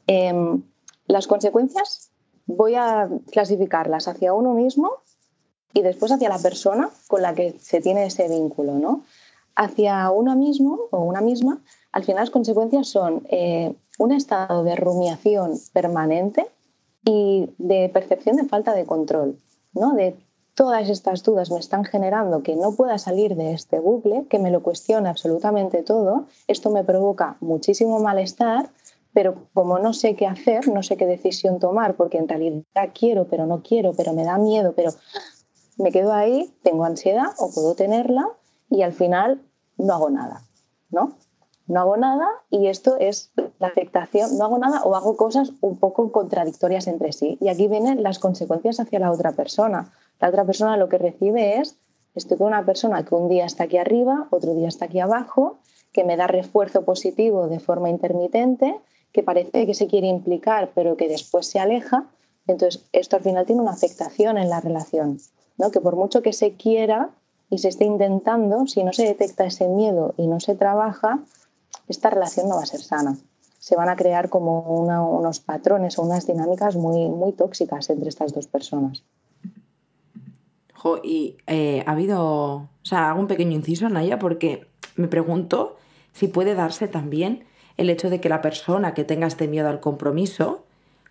Em, 0.09 0.65
las 1.07 1.29
consecuencias 1.29 2.11
voy 2.45 2.75
a 2.75 3.09
clasificarlas 3.31 4.09
hacia 4.09 4.35
uno 4.35 4.53
mismo 4.53 4.91
y 5.73 5.83
después 5.83 6.11
hacia 6.11 6.29
la 6.29 6.41
persona 6.41 6.91
con 7.07 7.23
la 7.23 7.37
que 7.37 7.55
se 7.61 7.81
tiene 7.81 8.07
ese 8.07 8.29
vínculo. 8.29 8.73
¿no? 8.73 9.05
Hacia 9.55 10.11
uno 10.11 10.35
mismo 10.35 10.89
o 10.91 11.05
una 11.05 11.21
misma, 11.21 11.63
al 11.93 12.03
final 12.03 12.23
las 12.23 12.31
consecuencias 12.31 12.89
son 12.89 13.25
eh, 13.31 13.77
un 13.97 14.11
estado 14.11 14.65
de 14.65 14.75
rumiación 14.75 15.53
permanente 15.73 16.49
y 17.05 17.51
de 17.59 17.89
percepción 17.89 18.37
de 18.37 18.45
falta 18.45 18.75
de 18.75 18.87
control, 18.87 19.39
¿no? 19.73 19.95
De 19.95 20.17
todas 20.55 20.89
estas 20.89 21.23
dudas 21.23 21.51
me 21.51 21.59
están 21.59 21.85
generando 21.85 22.43
que 22.43 22.57
no 22.57 22.73
pueda 22.73 22.99
salir 22.99 23.37
de 23.37 23.53
este 23.53 23.79
bucle, 23.79 24.27
que 24.29 24.39
me 24.39 24.51
lo 24.51 24.63
cuestione 24.63 25.09
absolutamente 25.09 25.83
todo, 25.83 26.27
esto 26.49 26.71
me 26.71 26.83
provoca 26.83 27.37
muchísimo 27.41 28.01
malestar, 28.01 28.71
pero 29.13 29.35
como 29.55 29.79
no 29.79 29.93
sé 29.93 30.17
qué 30.17 30.27
hacer, 30.27 30.69
no 30.69 30.83
sé 30.83 30.97
qué 30.97 31.07
decisión 31.07 31.59
tomar, 31.61 31.95
porque 31.95 32.19
en 32.19 32.29
realidad 32.29 32.91
quiero, 32.99 33.27
pero 33.29 33.47
no 33.47 33.63
quiero, 33.63 33.93
pero 33.93 34.15
me 34.15 34.25
da 34.25 34.39
miedo, 34.39 34.73
pero 34.75 34.91
me 35.77 35.93
quedo 35.93 36.13
ahí, 36.13 36.55
tengo 36.63 36.85
ansiedad 36.85 37.29
o 37.39 37.51
puedo 37.53 37.75
tenerla 37.75 38.27
y 38.71 38.83
al 38.83 38.93
final 38.93 39.43
no 39.77 39.93
hago 39.93 40.11
nada, 40.11 40.43
¿no? 40.91 41.17
No 41.67 41.81
hago 41.81 41.97
nada 41.97 42.29
y 42.51 42.69
esto 42.69 42.97
es 42.99 43.33
la 43.59 43.69
afectación, 43.69 44.39
no 44.39 44.45
hago 44.45 44.59
nada 44.59 44.83
o 44.85 44.95
hago 44.95 45.17
cosas 45.17 45.53
un 45.61 45.79
poco 45.79 46.13
contradictorias 46.13 46.87
entre 46.87 47.13
sí. 47.13 47.39
Y 47.41 47.49
aquí 47.49 47.69
vienen 47.69 48.03
las 48.03 48.19
consecuencias 48.19 48.81
hacia 48.81 48.99
la 48.99 49.11
otra 49.11 49.33
persona. 49.33 49.93
La 50.21 50.29
otra 50.29 50.45
persona 50.45 50.77
lo 50.77 50.89
que 50.89 50.99
recibe 50.99 51.59
es, 51.59 51.77
estoy 52.15 52.39
con 52.39 52.49
una 52.49 52.65
persona 52.65 53.05
que 53.05 53.15
un 53.15 53.29
día 53.29 53.45
está 53.45 53.65
aquí 53.65 53.79
arriba, 53.79 54.29
otro 54.31 54.55
día 54.55 54.69
está 54.69 54.87
aquí 54.87 55.01
abajo, 55.01 55.59
que 55.93 56.05
me 56.05 56.17
da 56.17 56.27
refuerzo 56.27 56.85
positivo 56.85 57.49
de 57.49 57.59
forma 57.59 57.91
intermitente, 57.91 58.79
que 59.13 59.23
parece 59.23 59.67
que 59.67 59.75
se 59.75 59.87
quiere 59.87 60.07
implicar 60.07 60.71
pero 60.75 60.97
que 60.97 61.09
después 61.09 61.47
se 61.47 61.59
aleja. 61.59 62.05
Entonces, 62.47 62.85
esto 62.93 63.17
al 63.17 63.23
final 63.23 63.45
tiene 63.45 63.63
una 63.63 63.73
afectación 63.73 64.39
en 64.39 64.51
la 64.51 64.61
relación, 64.61 65.19
¿no? 65.59 65.71
que 65.71 65.81
por 65.81 65.97
mucho 65.97 66.23
que 66.23 66.33
se 66.33 66.53
quiera 66.53 67.11
y 67.51 67.59
se 67.59 67.69
esté 67.69 67.85
intentando, 67.85 68.67
si 68.67 68.85
no 68.85 68.93
se 68.93 69.05
detecta 69.05 69.47
ese 69.47 69.69
miedo 69.69 70.15
y 70.17 70.27
no 70.27 70.39
se 70.41 70.55
trabaja, 70.55 71.21
esta 71.89 72.11
relación 72.11 72.49
no 72.49 72.57
va 72.57 72.63
a 72.63 72.67
ser 72.67 72.81
sana. 72.81 73.17
Se 73.59 73.77
van 73.77 73.89
a 73.89 73.97
crear 73.97 74.29
como 74.29 74.61
unos 74.61 75.41
patrones 75.41 75.99
o 75.99 76.03
unas 76.03 76.27
dinámicas 76.27 76.77
muy, 76.77 77.09
muy 77.09 77.33
tóxicas 77.33 77.91
entre 77.91 78.09
estas 78.09 78.33
dos 78.33 78.47
personas. 78.47 79.03
y 81.03 81.37
eh, 81.49 81.83
ha 81.85 81.93
habido, 81.93 82.23
o 82.23 82.69
sea, 82.83 83.11
hago 83.11 83.21
un 83.21 83.27
pequeño 83.27 83.57
inciso, 83.57 83.89
Naya, 83.89 84.21
porque 84.21 84.69
me 84.95 85.09
pregunto 85.09 85.77
si 86.13 86.29
puede 86.29 86.55
darse 86.55 86.87
también 86.87 87.45
el 87.77 87.91
hecho 87.91 88.09
de 88.09 88.21
que 88.21 88.29
la 88.29 88.41
persona 88.41 88.95
que 88.95 89.05
tenga 89.05 89.27
este 89.27 89.49
miedo 89.49 89.69
al 89.69 89.81
compromiso 89.81 90.65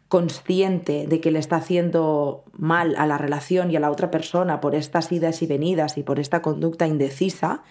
consciente 0.07 1.07
de 1.07 1.19
que 1.19 1.31
le 1.31 1.39
está 1.39 1.57
haciendo 1.57 2.43
mal 2.53 2.95
a 2.97 3.07
la 3.07 3.17
relación 3.17 3.71
y 3.71 3.75
a 3.75 3.79
la 3.79 3.91
otra 3.91 4.11
persona 4.11 4.61
por 4.61 4.75
estas 4.75 5.11
idas 5.11 5.41
y 5.41 5.47
venidas 5.47 5.97
y 5.97 6.03
por 6.03 6.19
esta 6.19 6.41
conducta 6.41 6.87
indecisa, 6.87 7.63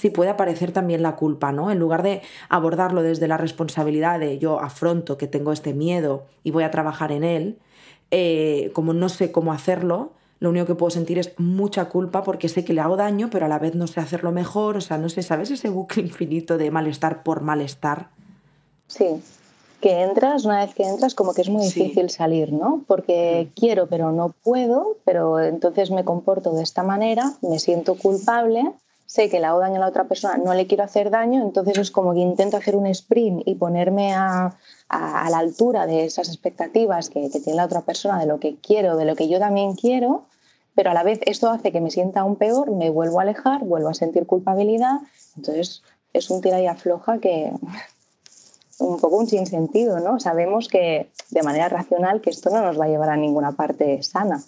sí 0.00 0.08
puede 0.08 0.30
aparecer 0.30 0.72
también 0.72 1.02
la 1.02 1.14
culpa, 1.14 1.52
¿no? 1.52 1.70
En 1.70 1.78
lugar 1.78 2.02
de 2.02 2.22
abordarlo 2.48 3.02
desde 3.02 3.28
la 3.28 3.36
responsabilidad 3.36 4.18
de 4.18 4.38
yo 4.38 4.58
afronto 4.58 5.18
que 5.18 5.26
tengo 5.26 5.52
este 5.52 5.74
miedo 5.74 6.24
y 6.42 6.52
voy 6.52 6.64
a 6.64 6.70
trabajar 6.70 7.12
en 7.12 7.22
él, 7.22 7.58
eh, 8.10 8.70
como 8.72 8.94
no 8.94 9.10
sé 9.10 9.30
cómo 9.30 9.52
hacerlo, 9.52 10.12
lo 10.38 10.48
único 10.48 10.64
que 10.64 10.74
puedo 10.74 10.88
sentir 10.88 11.18
es 11.18 11.38
mucha 11.38 11.90
culpa 11.90 12.22
porque 12.22 12.48
sé 12.48 12.64
que 12.64 12.72
le 12.72 12.80
hago 12.80 12.96
daño, 12.96 13.28
pero 13.30 13.44
a 13.44 13.48
la 13.48 13.58
vez 13.58 13.74
no 13.74 13.86
sé 13.86 14.00
hacerlo 14.00 14.32
mejor, 14.32 14.78
o 14.78 14.80
sea, 14.80 14.96
no 14.96 15.10
sé, 15.10 15.22
¿sabes 15.22 15.50
ese 15.50 15.68
bucle 15.68 16.02
infinito 16.06 16.56
de 16.56 16.70
malestar 16.70 17.22
por 17.22 17.42
malestar? 17.42 18.08
Sí, 18.86 19.22
que 19.82 20.00
entras, 20.00 20.46
una 20.46 20.64
vez 20.64 20.74
que 20.74 20.84
entras, 20.84 21.14
como 21.14 21.34
que 21.34 21.42
es 21.42 21.50
muy 21.50 21.64
difícil 21.64 22.08
salir, 22.08 22.54
¿no? 22.54 22.84
Porque 22.86 23.48
mm. 23.50 23.60
quiero, 23.60 23.86
pero 23.86 24.12
no 24.12 24.34
puedo, 24.42 24.96
pero 25.04 25.40
entonces 25.40 25.90
me 25.90 26.06
comporto 26.06 26.54
de 26.54 26.62
esta 26.62 26.82
manera, 26.82 27.34
me 27.42 27.58
siento 27.58 27.96
culpable, 27.96 28.64
sé 29.10 29.28
que 29.28 29.40
le 29.40 29.46
hago 29.46 29.58
daño 29.58 29.74
a 29.74 29.80
la 29.80 29.88
otra 29.88 30.04
persona, 30.04 30.36
no 30.36 30.54
le 30.54 30.68
quiero 30.68 30.84
hacer 30.84 31.10
daño, 31.10 31.42
entonces 31.42 31.76
es 31.78 31.90
como 31.90 32.14
que 32.14 32.20
intento 32.20 32.56
hacer 32.56 32.76
un 32.76 32.86
sprint 32.86 33.42
y 33.44 33.56
ponerme 33.56 34.14
a, 34.14 34.54
la 34.88 35.38
altura 35.38 35.86
de 35.86 36.04
esas 36.04 36.28
expectativas 36.28 37.10
que, 37.10 37.28
que 37.28 37.40
tiene 37.40 37.56
la 37.56 37.64
otra 37.64 37.80
persona, 37.80 38.20
de 38.20 38.26
lo 38.26 38.38
que 38.38 38.54
quiero, 38.58 38.96
de 38.96 39.04
lo 39.04 39.16
que 39.16 39.28
yo 39.28 39.40
también 39.40 39.74
quiero, 39.74 40.26
pero 40.76 40.92
a 40.92 40.94
la 40.94 41.02
vez 41.02 41.18
esto 41.26 41.50
hace 41.50 41.72
que 41.72 41.80
me 41.80 41.90
sienta 41.90 42.20
aún 42.20 42.36
peor, 42.36 42.70
me 42.70 42.88
vuelvo 42.88 43.18
a 43.18 43.22
alejar, 43.22 43.64
vuelvo 43.64 43.88
a 43.88 43.94
sentir 43.94 44.26
culpabilidad, 44.26 45.00
entonces 45.36 45.82
es 46.12 46.30
un 46.30 46.40
tira 46.40 46.60
y 46.60 46.68
afloja 46.68 47.18
que 47.18 47.52
un 48.78 49.00
poco 49.00 49.16
un 49.16 49.26
sinsentido, 49.26 49.98
¿no? 49.98 50.20
Sabemos 50.20 50.68
que 50.68 51.10
de 51.30 51.42
manera 51.42 51.68
racional 51.68 52.20
que 52.20 52.30
esto 52.30 52.50
no 52.50 52.62
nos 52.62 52.78
va 52.78 52.84
a 52.84 52.88
llevar 52.88 53.10
a 53.10 53.16
ninguna 53.16 53.50
parte 53.56 54.04
sana. 54.04 54.40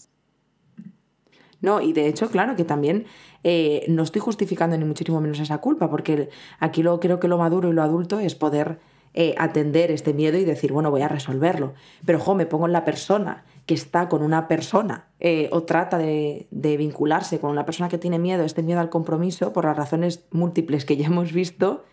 No, 1.63 1.81
y 1.81 1.93
de 1.93 2.09
hecho, 2.09 2.29
claro, 2.29 2.57
que 2.57 2.65
también 2.65 3.07
eh, 3.45 3.87
no 3.89 4.03
estoy 4.03 4.21
justificando 4.21 4.77
ni 4.77 4.85
muchísimo 4.85 5.21
menos 5.21 5.41
esa 5.41 5.59
culpa, 5.59 5.89
porque 5.89 6.29
aquí 6.59 6.83
lo, 6.83 7.01
creo 7.01 7.21
que 7.21 7.29
lo 7.29 7.39
maduro 7.39 7.71
y 7.71 7.73
lo 7.73 7.83
adulto 7.83 8.21
es 8.21 8.35
poder 8.35 8.81
eh, 9.15 9.35
atender 9.39 9.91
este 9.91 10.13
miedo 10.13 10.39
y 10.39 10.45
decir, 10.45 10.73
bueno, 10.73 10.91
voy 10.91 11.03
a 11.03 11.09
resolverlo. 11.09 11.75
Pero, 12.05 12.19
jo, 12.19 12.35
me 12.35 12.47
pongo 12.47 12.67
en 12.67 12.73
la 12.73 12.85
persona 12.85 13.45
que 13.67 13.75
está 13.75 14.09
con 14.09 14.23
una 14.23 14.49
persona 14.49 15.07
eh, 15.21 15.49
o 15.53 15.63
trata 15.63 15.99
de, 15.99 16.49
de, 16.51 16.77
vincularse 16.77 17.39
con 17.39 17.51
una 17.51 17.65
persona 17.65 17.89
que 17.89 17.99
tiene 17.99 18.19
miedo, 18.19 18.43
este 18.43 18.63
miedo 18.63 18.81
al 18.81 18.91
compromiso, 18.91 19.53
por 19.53 19.65
las 19.65 19.77
razones 19.77 20.25
múltiples 20.33 20.85
que 20.85 20.97
ya 20.97 21.07
hemos 21.07 21.33
visto, 21.33 21.85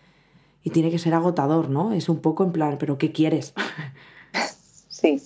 y 0.64 0.70
tiene 0.70 0.90
que 0.90 0.98
ser 0.98 1.14
agotador, 1.14 1.70
¿no? 1.70 1.92
Es 1.92 2.08
un 2.08 2.18
poco 2.18 2.42
en 2.44 2.52
plan, 2.52 2.76
¿pero 2.78 2.98
qué 2.98 3.12
quieres? 3.12 3.54
Sí, 5.00 5.18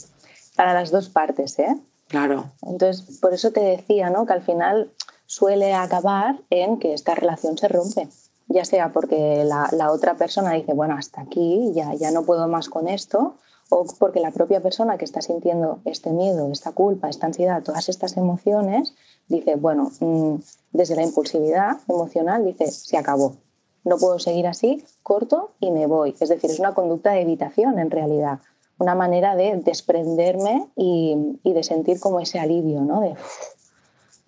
para 0.54 0.72
las 0.72 0.92
dos 0.92 1.08
partes, 1.08 1.58
¿eh? 1.58 1.74
Claro. 2.14 2.52
Entonces, 2.62 3.18
por 3.18 3.35
eso 3.35 3.50
te 3.50 3.61
decía, 3.61 4.09
¿no? 4.09 4.25
Que 4.25 4.35
al 4.35 4.42
final 4.42 4.92
suele 5.26 5.75
acabar 5.75 6.40
en 6.49 6.78
que 6.78 6.94
esta 6.94 7.16
relación 7.16 7.59
se 7.59 7.66
rompe, 7.66 8.09
ya 8.47 8.64
sea 8.64 8.92
porque 8.92 9.42
la, 9.44 9.68
la 9.73 9.90
otra 9.90 10.14
persona 10.14 10.52
dice, 10.52 10.75
bueno, 10.75 10.94
hasta 10.97 11.23
aquí, 11.23 11.73
ya, 11.75 11.92
ya 11.94 12.12
no 12.12 12.23
puedo 12.23 12.47
más 12.47 12.68
con 12.68 12.87
esto, 12.87 13.35
o 13.68 13.85
porque 13.99 14.21
la 14.21 14.30
propia 14.30 14.61
persona 14.61 14.97
que 14.97 15.04
está 15.04 15.23
sintiendo 15.23 15.80
este 15.85 16.11
miedo, 16.11 16.52
esta 16.52 16.71
culpa, 16.71 17.09
esta 17.09 17.26
ansiedad, 17.26 17.64
todas 17.64 17.88
estas 17.88 18.16
emociones, 18.16 18.94
dice, 19.26 19.56
bueno, 19.56 19.90
mm, 19.99 20.37
desde 20.71 20.94
la 20.94 21.02
impulsividad 21.02 21.78
emocional, 21.88 22.44
dice, 22.44 22.68
se 22.68 22.97
acabó, 22.97 23.35
no 23.83 23.99
puedo 23.99 24.21
seguir 24.21 24.47
así, 24.47 24.85
corto 25.02 25.50
y 25.59 25.73
me 25.73 25.88
voy. 25.88 26.14
Es 26.21 26.28
decir, 26.28 26.49
es 26.49 26.61
una 26.61 26.75
conducta 26.75 27.11
de 27.11 27.23
evitación 27.23 27.80
en 27.80 27.90
realidad, 27.90 28.38
una 28.84 28.94
manera 28.94 29.34
de 29.34 29.56
desprenderme 29.56 30.68
y, 30.76 31.16
de 31.42 31.62
sentir 31.62 31.98
como 31.98 32.20
ese 32.20 32.38
alivio, 32.38 32.82
¿no? 32.82 33.00
De 33.00 33.14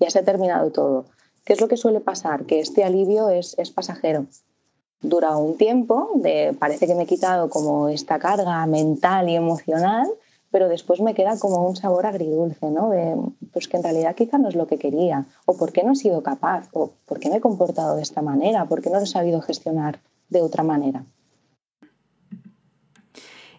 ya 0.00 0.10
se 0.10 0.18
ha 0.18 0.24
terminado 0.24 0.70
todo. 0.70 1.04
¿Qué 1.44 1.52
es 1.52 1.60
lo 1.60 1.68
que 1.68 1.76
suele 1.76 2.00
pasar? 2.00 2.44
Que 2.44 2.58
este 2.58 2.84
alivio 2.84 3.28
es, 3.30 3.54
pasajero. 3.74 4.26
Dura 5.00 5.36
un 5.36 5.56
tiempo, 5.56 6.10
de, 6.16 6.56
parece 6.58 6.86
que 6.86 6.94
me 6.94 7.04
he 7.04 7.06
quitado 7.06 7.50
como 7.50 7.88
esta 7.88 8.18
carga 8.18 8.64
mental 8.66 9.28
y 9.28 9.36
emocional, 9.36 10.08
pero 10.50 10.68
después 10.68 11.00
me 11.00 11.14
queda 11.14 11.38
como 11.38 11.68
un 11.68 11.76
sabor 11.76 12.06
agridulce, 12.06 12.70
¿no? 12.70 12.90
De, 12.90 13.14
pues 13.52 13.68
que 13.68 13.76
en 13.76 13.82
realidad 13.82 14.14
quizá 14.14 14.38
no 14.38 14.48
es 14.48 14.54
lo 14.54 14.66
que 14.66 14.78
quería, 14.78 15.26
o 15.44 15.56
por 15.56 15.72
qué 15.72 15.84
no 15.84 15.92
he 15.92 15.96
sido 15.96 16.22
capaz, 16.22 16.68
o 16.72 16.92
por 17.04 17.20
qué 17.20 17.28
me 17.28 17.36
he 17.36 17.40
comportado 17.40 17.96
de 17.96 18.02
esta 18.02 18.22
manera, 18.22 18.64
por 18.64 18.80
qué 18.80 18.88
no 18.88 18.96
lo 18.96 19.04
he 19.04 19.06
sabido 19.06 19.40
gestionar 19.42 20.00
de 20.30 20.40
otra 20.40 20.62
manera. 20.62 21.04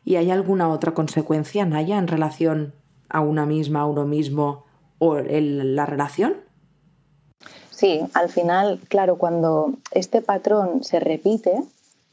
¿Y 0.08 0.16
hay 0.16 0.32
alguna 0.32 0.70
otra 0.70 0.94
consecuencia, 0.94 1.66
Naya, 1.66 1.98
en 1.98 2.08
relación 2.08 2.74
a 3.10 3.20
una 3.20 3.46
misma, 3.46 3.82
a 3.82 3.86
uno 3.88 4.06
mismo 4.06 4.64
o 5.00 5.18
en 5.18 5.76
la 5.76 5.86
relación? 5.86 6.38
Sí, 7.72 8.00
al 8.14 8.30
final, 8.30 8.80
claro, 8.88 9.18
cuando 9.18 9.74
este 9.92 10.22
patrón 10.22 10.82
se 10.86 11.02
repite 11.02 11.62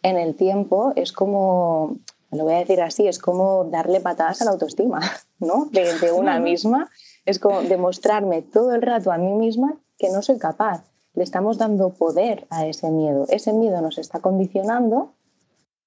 en 0.03 0.17
el 0.17 0.35
tiempo, 0.35 0.93
es 0.97 1.13
como 1.13 1.99
lo 2.33 2.43
voy 2.43 2.55
a 2.55 2.59
decir 2.59 2.83
así, 2.83 3.07
es 3.07 3.21
como 3.21 3.63
darle 3.67 4.01
patadas 4.01 4.43
a 4.43 4.47
la 4.47 4.51
autoestima, 4.51 5.01
¿no? 5.39 5.67
De, 5.71 6.11
una 6.11 6.41
misma. 6.41 6.91
Es 7.25 7.39
como 7.39 7.63
demostrarme 7.63 8.43
todo 8.43 8.75
el 8.75 8.83
rato 8.83 9.13
a 9.13 9.19
mí 9.19 9.35
misma 9.35 9.77
que 9.99 10.11
no 10.11 10.21
soy 10.21 10.39
capaz. 10.39 10.83
Le 11.15 11.23
estamos 11.23 11.59
dando 11.59 11.91
poder 11.91 12.49
a 12.51 12.67
ese 12.67 12.91
miedo. 12.91 13.27
Ese 13.29 13.53
miedo 13.53 13.81
nos 13.81 13.99
está 13.99 14.19
condicionando, 14.19 15.13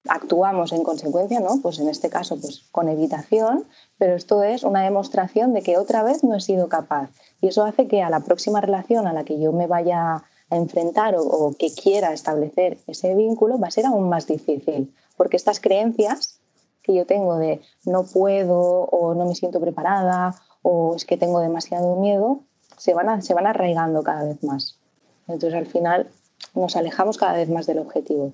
actuamos 0.06 0.72
en 0.72 0.84
consecuencia, 0.84 1.40
¿no? 1.40 1.60
Pues 1.62 1.78
en 1.78 1.88
este 1.88 2.08
caso, 2.08 2.40
pues 2.40 2.64
con 2.72 2.88
evitación, 2.88 3.66
pero 3.98 4.14
esto 4.14 4.42
es 4.42 4.62
una 4.62 4.82
demostración 4.82 5.52
de 5.52 5.62
que 5.62 5.78
otra 5.78 6.02
vez 6.02 6.24
no 6.24 6.36
he 6.36 6.40
sido 6.40 6.68
capaz. 6.68 7.10
Y 7.40 7.48
eso 7.48 7.64
hace 7.64 7.88
que 7.88 8.02
a 8.02 8.10
la 8.10 8.20
próxima 8.20 8.60
relación 8.60 9.06
a 9.06 9.12
la 9.12 9.24
que 9.24 9.38
yo 9.38 9.52
me 9.52 9.66
vaya 9.66 10.24
a 10.50 10.56
enfrentar 10.56 11.14
o, 11.18 11.54
que 11.58 11.72
quiera 11.74 12.12
establecer 12.12 12.78
ese 12.86 13.14
vínculo 13.14 13.58
va 13.58 13.68
a 13.68 13.72
ser 13.72 13.86
aún 13.86 14.08
más 14.08 14.26
difícil, 14.26 14.94
porque 15.16 15.36
estas 15.36 15.60
creencias 15.60 16.40
que 16.82 16.94
yo 16.94 17.04
tengo 17.04 17.36
de 17.36 17.60
no 17.84 18.04
puedo 18.04 18.84
o 18.84 19.14
no 19.14 19.26
me 19.26 19.34
siento 19.34 19.60
preparada 19.60 20.34
o 20.62 20.94
es 20.96 21.04
que 21.04 21.18
tengo 21.18 21.40
demasiado 21.40 21.96
miedo, 21.96 22.40
se 22.76 22.94
van, 22.94 23.22
se 23.22 23.34
van 23.34 23.46
arraigando 23.46 24.02
cada 24.02 24.24
vez 24.24 24.42
más. 24.42 24.78
Entonces 25.26 25.54
al 25.54 25.66
final 25.66 26.10
nos 26.54 26.76
alejamos 26.76 27.18
cada 27.18 27.34
vez 27.34 27.50
más 27.50 27.66
del 27.66 27.78
objetivo. 27.78 28.32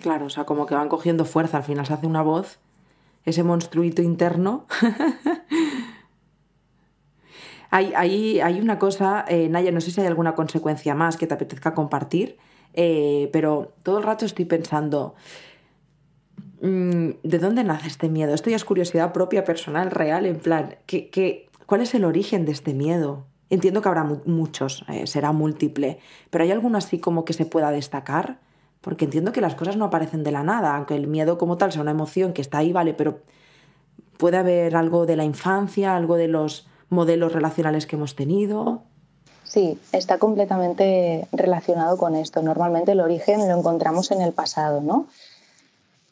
Claro, 0.00 0.26
o 0.26 0.30
sea, 0.30 0.44
como 0.44 0.66
que 0.66 0.74
van 0.74 0.88
cogiendo 0.88 1.24
fuerza, 1.24 1.58
al 1.58 1.64
final 1.64 1.86
se 1.86 1.92
hace 1.92 2.06
una 2.06 2.22
voz, 2.22 2.58
ese 3.24 3.42
monstruito 3.42 4.02
interno. 4.02 4.66
hay, 7.70 8.40
hay, 8.40 8.60
una 8.60 8.78
cosa, 8.78 9.24
eh, 9.28 9.48
Naya, 9.48 9.72
no 9.72 9.80
sé 9.80 9.90
si 9.90 10.00
hay 10.00 10.06
alguna 10.06 10.34
consecuencia 10.34 10.94
más 10.94 11.16
que 11.16 11.26
te 11.26 11.34
apetezca 11.34 11.74
compartir, 11.74 12.38
eh, 12.74 13.28
pero 13.32 13.72
todo 13.82 13.98
el 13.98 14.04
rato 14.04 14.24
estoy 14.24 14.46
pensando, 14.46 15.14
Mm, 16.60 17.12
¿de 17.22 17.38
dónde 17.38 17.64
nace 17.64 17.88
este 17.88 18.08
miedo? 18.08 18.34
Esto 18.34 18.50
ya 18.50 18.56
es 18.56 18.64
curiosidad 18.64 19.12
propia, 19.12 19.44
personal, 19.44 19.90
real, 19.90 20.26
en 20.26 20.38
plan, 20.38 20.76
¿qué, 20.86 21.48
cuál 21.66 21.80
es 21.80 21.94
el 21.94 22.04
origen 22.04 22.44
de 22.44 22.52
este 22.52 22.74
miedo? 22.74 23.26
Entiendo 23.48 23.80
que 23.80 23.88
habrá 23.88 24.04
muchos, 24.04 24.84
eh, 24.88 25.06
será 25.06 25.32
múltiple, 25.32 25.98
pero 26.28 26.44
¿hay 26.44 26.50
alguno 26.50 26.78
así 26.78 26.98
como 26.98 27.24
que 27.24 27.32
se 27.32 27.46
pueda 27.46 27.70
destacar? 27.70 28.38
Porque 28.80 29.04
entiendo 29.04 29.32
que 29.32 29.40
las 29.40 29.54
cosas 29.54 29.76
no 29.76 29.84
aparecen 29.84 30.24
de 30.24 30.32
la 30.32 30.42
nada, 30.42 30.76
aunque 30.76 30.94
el 30.94 31.06
miedo 31.06 31.38
como 31.38 31.56
tal 31.56 31.72
sea 31.72 31.82
una 31.82 31.90
emoción 31.90 32.32
que 32.32 32.42
está 32.42 32.58
ahí, 32.58 32.72
vale, 32.72 32.94
pero 32.94 33.20
puede 34.16 34.36
haber 34.36 34.76
algo 34.76 35.06
de 35.06 35.16
la 35.16 35.24
infancia, 35.24 35.96
algo 35.96 36.16
de 36.16 36.28
los 36.28 36.66
modelos 36.88 37.32
relacionales 37.32 37.86
que 37.86 37.96
hemos 37.96 38.16
tenido. 38.16 38.82
Sí, 39.44 39.78
está 39.92 40.18
completamente 40.18 41.26
relacionado 41.32 41.96
con 41.96 42.14
esto. 42.14 42.40
Normalmente 42.42 42.92
el 42.92 43.00
origen 43.00 43.48
lo 43.48 43.58
encontramos 43.58 44.10
en 44.12 44.20
el 44.20 44.32
pasado, 44.32 44.80
¿no? 44.80 45.06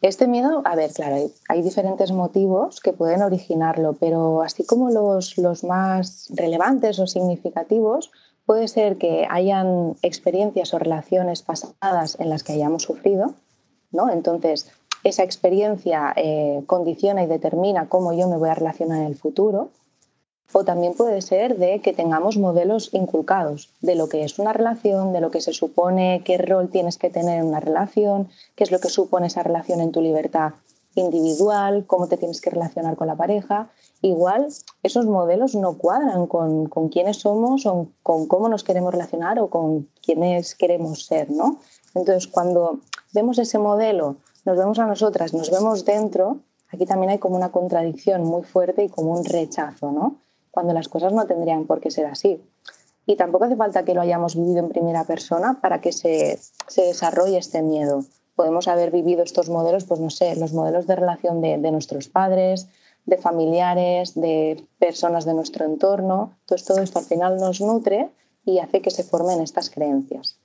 Este 0.00 0.28
miedo, 0.28 0.62
a 0.64 0.76
ver, 0.76 0.92
claro, 0.92 1.16
hay, 1.48 1.62
diferentes 1.62 2.12
motivos 2.12 2.80
que 2.80 2.92
pueden 2.92 3.20
originarlo, 3.22 3.94
pero 3.98 4.42
así 4.42 4.64
como 4.64 4.90
los, 4.90 5.36
los 5.38 5.64
más 5.64 6.28
relevantes 6.34 7.00
o 7.00 7.06
significativos, 7.08 8.12
puede 8.48 8.66
ser 8.66 8.96
que 8.96 9.26
hayan 9.28 9.94
experiencias 10.00 10.72
o 10.72 10.78
relaciones 10.78 11.42
pasadas 11.42 12.18
en 12.18 12.30
las 12.30 12.42
que 12.42 12.54
hayamos 12.54 12.84
sufrido, 12.84 13.34
¿no? 13.92 14.10
Entonces, 14.10 14.70
esa 15.04 15.22
experiencia 15.22 16.14
eh, 16.16 16.62
condiciona 16.66 17.22
y 17.22 17.26
determina 17.26 17.90
cómo 17.90 18.14
yo 18.14 18.26
me 18.26 18.38
voy 18.38 18.48
a 18.48 18.54
relacionar 18.54 19.00
en 19.00 19.08
el 19.08 19.16
futuro. 19.16 19.68
O 20.54 20.64
también 20.64 20.94
puede 20.94 21.20
ser 21.20 21.58
de 21.58 21.80
que 21.80 21.92
tengamos 21.92 22.38
modelos 22.38 22.88
inculcados 22.94 23.68
de 23.82 23.96
lo 23.96 24.08
que 24.08 24.24
es 24.24 24.38
una 24.38 24.54
relación, 24.54 25.12
de 25.12 25.20
lo 25.20 25.30
que 25.30 25.42
se 25.42 25.52
supone 25.52 26.22
qué 26.24 26.38
rol 26.38 26.70
tienes 26.70 26.96
que 26.96 27.10
tener 27.10 27.40
en 27.40 27.48
una 27.48 27.60
relación, 27.60 28.30
qué 28.56 28.64
es 28.64 28.70
lo 28.70 28.80
que 28.80 28.88
supone 28.88 29.26
esa 29.26 29.42
relación 29.42 29.82
en 29.82 29.92
tu 29.92 30.00
libertad 30.00 30.54
individual, 30.94 31.86
cómo 31.86 32.08
te 32.08 32.16
tienes 32.16 32.40
que 32.40 32.50
relacionar 32.50 32.96
con 32.96 33.06
la 33.06 33.16
pareja. 33.16 33.70
Igual 34.02 34.48
esos 34.82 35.06
modelos 35.06 35.54
no 35.54 35.78
cuadran 35.78 36.26
con, 36.26 36.66
con 36.66 36.88
quiénes 36.88 37.18
somos 37.18 37.66
o 37.66 37.88
con 38.02 38.26
cómo 38.26 38.48
nos 38.48 38.64
queremos 38.64 38.92
relacionar 38.92 39.38
o 39.38 39.50
con 39.50 39.88
quiénes 40.02 40.54
queremos 40.54 41.06
ser, 41.06 41.30
¿no? 41.30 41.58
Entonces, 41.94 42.26
cuando 42.26 42.80
vemos 43.12 43.38
ese 43.38 43.58
modelo, 43.58 44.16
nos 44.44 44.56
vemos 44.56 44.78
a 44.78 44.86
nosotras, 44.86 45.34
nos 45.34 45.50
vemos 45.50 45.84
dentro, 45.84 46.40
aquí 46.68 46.86
también 46.86 47.10
hay 47.10 47.18
como 47.18 47.36
una 47.36 47.52
contradicción 47.52 48.24
muy 48.24 48.42
fuerte 48.42 48.84
y 48.84 48.88
como 48.88 49.12
un 49.12 49.24
rechazo, 49.24 49.92
¿no? 49.92 50.16
Cuando 50.50 50.72
las 50.72 50.88
cosas 50.88 51.12
no 51.12 51.26
tendrían 51.26 51.66
por 51.66 51.80
qué 51.80 51.90
ser 51.90 52.06
así. 52.06 52.42
Y 53.06 53.16
tampoco 53.16 53.44
hace 53.44 53.56
falta 53.56 53.84
que 53.84 53.94
lo 53.94 54.02
hayamos 54.02 54.36
vivido 54.36 54.58
en 54.58 54.68
primera 54.68 55.04
persona 55.04 55.60
para 55.60 55.80
que 55.80 55.92
se, 55.92 56.38
se 56.66 56.82
desarrolle 56.82 57.38
este 57.38 57.62
miedo. 57.62 58.04
Podemos 58.38 58.68
haber 58.68 58.92
vivido 58.92 59.24
estos 59.24 59.48
modelos, 59.48 59.82
pues 59.82 59.98
no 59.98 60.10
sé, 60.10 60.36
los 60.36 60.52
modelos 60.52 60.86
de 60.86 60.94
relación 60.94 61.40
de, 61.40 61.58
de 61.58 61.72
nuestros 61.72 62.06
padres, 62.08 62.68
de 63.04 63.16
familiares, 63.16 64.14
de 64.14 64.64
personas 64.78 65.24
de 65.24 65.34
nuestro 65.34 65.64
entorno. 65.64 66.36
Entonces 66.42 66.64
todo 66.68 66.80
esto 66.80 67.00
al 67.00 67.04
final 67.04 67.38
nos 67.38 67.60
nutre 67.60 68.10
y 68.44 68.60
hace 68.60 68.80
que 68.80 68.92
se 68.92 69.02
formen 69.02 69.40
estas 69.40 69.70
creencias. 69.70 70.38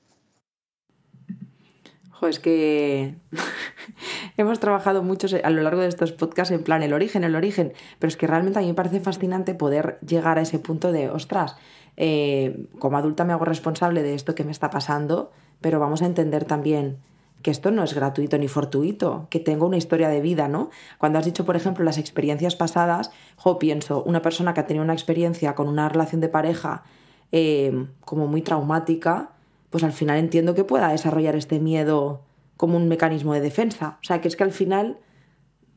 es 2.28 2.40
que 2.40 3.16
hemos 4.38 4.60
trabajado 4.60 5.04
mucho 5.04 5.28
a 5.44 5.50
lo 5.50 5.62
largo 5.62 5.82
de 5.82 5.90
estos 5.90 6.14
podcasts 6.14 6.52
en 6.52 6.64
plan 6.64 6.82
el 6.82 6.94
origen, 6.94 7.24
el 7.24 7.36
origen, 7.36 7.74
pero 8.00 8.08
es 8.08 8.18
que 8.18 8.28
realmente 8.28 8.60
a 8.60 8.62
mí 8.62 8.70
me 8.70 8.74
parece 8.74 9.02
fascinante 9.02 9.54
poder 9.54 10.00
llegar 10.08 10.40
a 10.40 10.42
ese 10.42 10.58
punto 10.58 10.92
de, 10.92 11.10
ostras, 11.10 11.58
eh, 11.98 12.66
como 12.80 12.98
adulta 12.98 13.26
me 13.26 13.34
hago 13.34 13.46
responsable 13.46 14.04
de 14.04 14.16
esto 14.16 14.36
que 14.36 14.46
me 14.46 14.52
está 14.52 14.70
pasando, 14.70 15.32
pero 15.62 15.80
vamos 15.80 16.02
a 16.02 16.06
entender 16.06 16.46
también 16.46 16.98
que 17.44 17.52
esto 17.52 17.70
no 17.70 17.84
es 17.84 17.94
gratuito 17.94 18.38
ni 18.38 18.48
fortuito, 18.48 19.28
que 19.30 19.40
tengo 19.40 19.68
una 19.68 19.78
historia 19.78 20.10
de 20.10 20.22
vida, 20.22 20.48
¿no? 20.48 20.70
Cuando 20.98 21.20
has 21.20 21.26
dicho, 21.26 21.46
por 21.46 21.56
ejemplo, 21.56 21.84
las 21.84 21.98
experiencias 21.98 22.56
pasadas, 22.56 23.12
jo, 23.36 23.60
pienso, 23.60 24.02
una 24.04 24.22
persona 24.22 24.54
que 24.54 24.62
ha 24.62 24.66
tenido 24.66 24.84
una 24.84 24.94
experiencia 24.94 25.54
con 25.54 25.68
una 25.68 25.90
relación 25.90 26.22
de 26.22 26.30
pareja 26.30 26.84
eh, 27.32 27.86
como 28.06 28.28
muy 28.28 28.42
traumática, 28.42 29.32
pues 29.70 29.84
al 29.84 29.92
final 29.92 30.18
entiendo 30.18 30.56
que 30.56 30.64
pueda 30.64 30.90
desarrollar 30.90 31.36
este 31.36 31.60
miedo 31.60 32.22
como 32.58 32.78
un 32.78 32.88
mecanismo 32.88 33.34
de 33.34 33.42
defensa. 33.42 33.98
O 34.02 34.06
sea, 34.06 34.22
que 34.22 34.30
es 34.30 34.36
que 34.36 34.44
al 34.44 34.52
final 34.52 35.00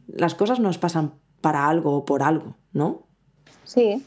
las 0.07 0.35
cosas 0.35 0.61
nos 0.61 0.79
pasan 0.79 1.15
para 1.41 1.69
algo 1.69 1.97
o 1.97 2.05
por 2.05 2.23
algo, 2.23 2.55
¿no? 2.73 3.03
Sí, 3.65 4.05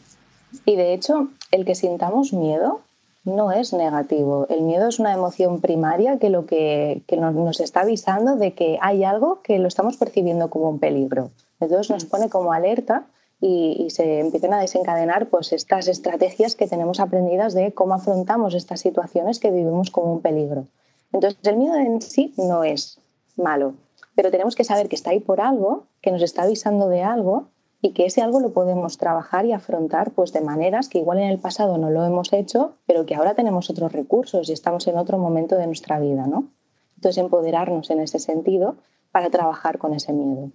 y 0.66 0.76
de 0.76 0.94
hecho, 0.94 1.28
el 1.52 1.66
que 1.66 1.76
sintamos 1.76 2.32
miedo 2.32 2.82
no 3.24 3.52
es 3.52 3.74
negativo. 3.74 4.48
El 4.50 4.62
miedo 4.62 4.88
es 4.88 5.00
una 5.00 5.14
emoción 5.14 5.62
primaria 5.62 6.20
que 6.20 6.30
lo 6.30 6.46
que, 6.46 7.04
nos, 7.12 7.60
está 7.60 7.82
avisando 7.82 8.36
de 8.36 8.54
que 8.54 8.78
hay 8.82 9.04
algo 9.04 9.42
que 9.42 9.60
lo 9.60 9.68
estamos 9.68 9.98
percibiendo 9.98 10.50
como 10.50 10.70
un 10.70 10.80
peligro. 10.80 11.32
Entonces 11.60 11.90
nos 11.90 12.06
pone 12.06 12.30
como 12.30 12.54
alerta 12.54 13.08
y, 13.42 13.88
se 13.90 14.20
empiezan 14.20 14.54
a 14.54 14.62
desencadenar 14.62 15.30
pues, 15.30 15.54
estas 15.54 15.88
estrategias 15.88 16.56
que 16.56 16.68
tenemos 16.68 17.00
aprendidas 17.00 17.54
de 17.54 17.74
cómo 17.74 17.94
afrontamos 17.94 18.54
estas 18.54 18.82
situaciones 18.82 19.40
que 19.40 19.52
vivimos 19.52 19.92
como 19.92 20.14
un 20.14 20.22
peligro. 20.22 20.66
Entonces 21.12 21.40
el 21.44 21.58
miedo 21.58 21.76
en 21.76 22.02
sí 22.02 22.34
no 22.38 22.64
es 22.64 23.00
malo, 23.36 23.74
pero 24.16 24.32
tenemos 24.32 24.56
que 24.56 24.64
saber 24.64 24.90
que 24.90 24.96
está 24.96 25.12
ahí 25.12 25.20
por 25.20 25.42
algo, 25.42 25.86
que 26.02 26.12
nos 26.12 26.22
está 26.22 26.44
avisando 26.44 26.88
de 26.90 27.04
algo 27.04 27.48
y 27.82 27.94
que 27.94 28.06
ese 28.06 28.22
algo 28.22 28.40
lo 28.40 28.52
podemos 28.52 28.98
trabajar 28.98 29.46
y 29.46 29.54
afrontar 29.54 30.12
pues 30.12 30.34
de 30.34 30.42
maneras 30.42 30.90
que 30.90 31.00
igual 31.00 31.20
en 31.20 31.30
el 31.30 31.40
pasado 31.40 31.78
no 31.78 31.90
lo 31.90 32.06
hemos 32.06 32.34
hecho, 32.34 32.74
pero 32.86 33.06
que 33.06 33.16
ahora 33.16 33.36
tenemos 33.36 33.70
otros 33.70 33.92
recursos 33.92 34.50
y 34.50 34.54
estamos 34.54 34.88
en 34.88 34.98
otro 34.98 35.18
momento 35.18 35.56
de 35.56 35.66
nuestra 35.68 36.00
vida, 36.00 36.28
¿no? 36.28 36.50
Entonces 36.96 37.24
empoderarnos 37.24 37.90
en 37.90 38.02
ese 38.02 38.20
sentido 38.20 38.76
para 39.12 39.30
trabajar 39.30 39.78
con 39.78 39.94
ese 39.94 40.12
miedo. 40.12 40.52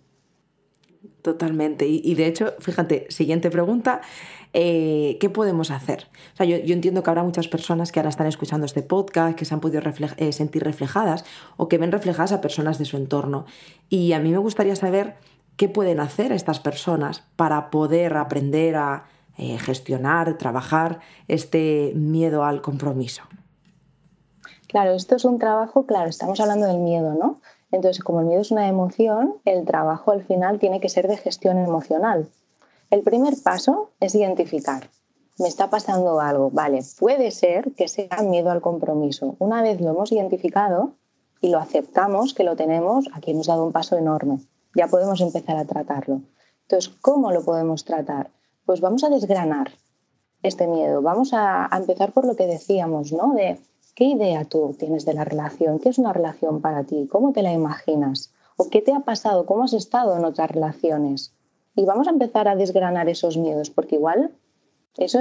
Totalmente. 1.22 1.86
Y, 1.86 2.14
de 2.14 2.26
hecho, 2.26 2.52
fíjate, 2.58 3.06
siguiente 3.08 3.50
pregunta, 3.50 4.02
eh, 4.52 5.16
¿qué 5.20 5.30
podemos 5.30 5.70
hacer? 5.70 6.08
O 6.34 6.36
sea, 6.36 6.44
yo, 6.44 6.56
entiendo 6.56 7.02
que 7.02 7.08
habrá 7.08 7.24
muchas 7.24 7.48
personas 7.48 7.92
que 7.92 8.00
ahora 8.00 8.10
están 8.10 8.26
escuchando 8.26 8.66
este 8.66 8.82
podcast, 8.82 9.36
que 9.36 9.46
se 9.46 9.54
han 9.54 9.60
podido 9.60 9.82
eh, 10.18 10.32
sentir 10.32 10.64
reflejadas 10.64 11.24
o 11.56 11.68
que 11.68 11.78
ven 11.78 11.92
reflejadas 11.92 12.32
a 12.32 12.42
personas 12.42 12.78
de 12.78 12.84
su 12.84 12.98
entorno. 12.98 13.46
Y 13.88 14.12
a 14.12 14.20
mí 14.20 14.32
me 14.32 14.38
gustaría 14.38 14.76
saber 14.76 15.16
qué 15.56 15.68
pueden 15.68 16.00
hacer 16.00 16.32
estas 16.32 16.60
personas 16.60 17.22
para 17.36 17.70
poder 17.70 18.16
aprender 18.16 18.76
a 18.76 19.04
eh, 19.36 19.58
gestionar, 19.58 20.38
trabajar 20.38 21.00
este 21.28 21.92
miedo 21.94 22.44
al 22.44 22.62
compromiso. 22.62 23.22
Claro, 24.68 24.92
esto 24.92 25.16
es 25.16 25.24
un 25.24 25.38
trabajo, 25.38 25.86
claro, 25.86 26.08
estamos 26.08 26.40
hablando 26.40 26.66
del 26.66 26.78
miedo, 26.78 27.14
¿no? 27.14 27.40
Entonces, 27.70 28.02
como 28.02 28.20
el 28.20 28.26
miedo 28.26 28.40
es 28.40 28.50
una 28.50 28.68
emoción, 28.68 29.34
el 29.44 29.64
trabajo 29.64 30.12
al 30.12 30.22
final 30.22 30.58
tiene 30.58 30.80
que 30.80 30.88
ser 30.88 31.08
de 31.08 31.16
gestión 31.16 31.58
emocional. 31.58 32.28
El 32.90 33.02
primer 33.02 33.34
paso 33.42 33.90
es 34.00 34.14
identificar. 34.14 34.90
Me 35.38 35.48
está 35.48 35.68
pasando 35.68 36.20
algo, 36.20 36.50
vale, 36.50 36.80
puede 36.98 37.32
ser 37.32 37.72
que 37.74 37.88
sea 37.88 38.22
miedo 38.22 38.50
al 38.50 38.60
compromiso. 38.60 39.34
Una 39.40 39.62
vez 39.62 39.80
lo 39.80 39.90
hemos 39.90 40.12
identificado 40.12 40.92
y 41.40 41.48
lo 41.48 41.58
aceptamos 41.58 42.34
que 42.34 42.44
lo 42.44 42.54
tenemos, 42.54 43.06
aquí 43.12 43.32
hemos 43.32 43.48
dado 43.48 43.64
un 43.64 43.72
paso 43.72 43.96
enorme 43.96 44.38
ya 44.74 44.88
podemos 44.88 45.20
empezar 45.20 45.56
a 45.56 45.64
tratarlo. 45.64 46.20
Entonces, 46.62 46.92
¿cómo 47.00 47.30
lo 47.30 47.44
podemos 47.44 47.84
tratar? 47.84 48.30
Pues 48.64 48.80
vamos 48.80 49.04
a 49.04 49.10
desgranar 49.10 49.72
este 50.42 50.66
miedo. 50.66 51.02
Vamos 51.02 51.32
a, 51.32 51.68
empezar 51.72 52.12
por 52.12 52.26
lo 52.26 52.36
que 52.36 52.46
decíamos, 52.46 53.12
¿no? 53.12 53.34
De 53.34 53.58
qué 53.94 54.04
idea 54.04 54.44
tú 54.44 54.74
tienes 54.78 55.04
de 55.04 55.14
la 55.14 55.24
relación, 55.24 55.78
qué 55.78 55.88
es 55.88 55.98
una 55.98 56.12
relación 56.12 56.60
para 56.60 56.84
ti, 56.84 57.08
cómo 57.10 57.32
te 57.32 57.42
la 57.42 57.52
imaginas, 57.52 58.32
o 58.56 58.68
qué 58.68 58.82
te 58.82 58.92
ha 58.92 59.00
pasado, 59.00 59.46
cómo 59.46 59.64
has 59.64 59.72
estado 59.72 60.16
en 60.16 60.24
otras 60.24 60.50
relaciones. 60.50 61.32
Y 61.74 61.84
vamos 61.84 62.06
a 62.06 62.10
empezar 62.10 62.46
a 62.46 62.56
desgranar 62.56 63.08
esos 63.08 63.36
miedos, 63.36 63.70
porque 63.70 63.96
igual 63.96 64.32
eso 64.96 65.20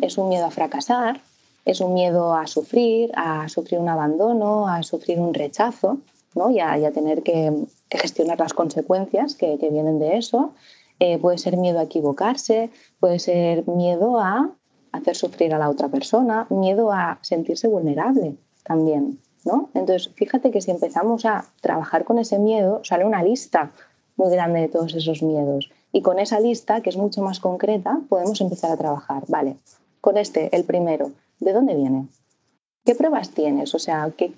es 0.00 0.18
un 0.18 0.28
miedo 0.28 0.46
a 0.46 0.50
fracasar, 0.50 1.20
es 1.64 1.80
un 1.80 1.94
miedo 1.94 2.34
a 2.34 2.46
sufrir, 2.46 3.12
a 3.14 3.48
sufrir 3.48 3.78
un 3.78 3.88
abandono, 3.88 4.68
a 4.68 4.82
sufrir 4.82 5.20
un 5.20 5.34
rechazo, 5.34 5.98
¿no? 6.34 6.50
y 6.50 6.60
a 6.60 6.92
tener 6.92 7.22
que 7.22 7.66
gestionar 7.98 8.38
las 8.38 8.52
consecuencias 8.52 9.34
que, 9.34 9.56
vienen 9.56 9.98
de 9.98 10.16
eso. 10.16 10.52
Eh, 10.98 11.18
puede 11.18 11.38
ser 11.38 11.56
miedo 11.56 11.78
a 11.78 11.84
equivocarse, 11.84 12.70
puede 13.00 13.18
ser 13.18 13.66
miedo 13.66 14.18
a 14.20 14.50
hacer 14.92 15.16
sufrir 15.16 15.54
a 15.54 15.58
la 15.58 15.68
otra 15.68 15.88
persona, 15.88 16.46
miedo 16.50 16.92
a 16.92 17.18
sentirse 17.22 17.66
vulnerable 17.66 18.36
también. 18.64 19.18
¿no? 19.44 19.70
Entonces, 19.74 20.12
fíjate 20.14 20.50
que 20.50 20.60
si 20.60 20.70
empezamos 20.70 21.24
a 21.24 21.44
trabajar 21.60 22.04
con 22.04 22.18
ese 22.18 22.38
miedo, 22.38 22.80
sale 22.84 23.04
una 23.04 23.22
lista 23.22 23.72
muy 24.16 24.30
grande 24.30 24.60
de 24.60 24.68
todos 24.68 24.94
esos 24.94 25.22
miedos. 25.22 25.70
Y 25.92 26.02
con 26.02 26.18
esa 26.18 26.40
lista, 26.40 26.80
que 26.80 26.90
es 26.90 26.96
mucho 26.96 27.22
más 27.22 27.40
concreta, 27.40 28.00
podemos 28.08 28.40
empezar 28.40 28.70
a 28.70 28.76
trabajar. 28.76 29.24
Vale, 29.28 29.56
con 30.00 30.16
este, 30.16 30.54
el 30.54 30.64
primero, 30.64 31.12
¿de 31.40 31.52
dónde 31.52 31.74
viene? 31.74 32.06
¿Qué 32.84 32.94
pruebas 32.94 33.30
tienes? 33.30 33.74
O 33.74 33.78
sea, 33.78 34.10
¿qué, 34.16 34.32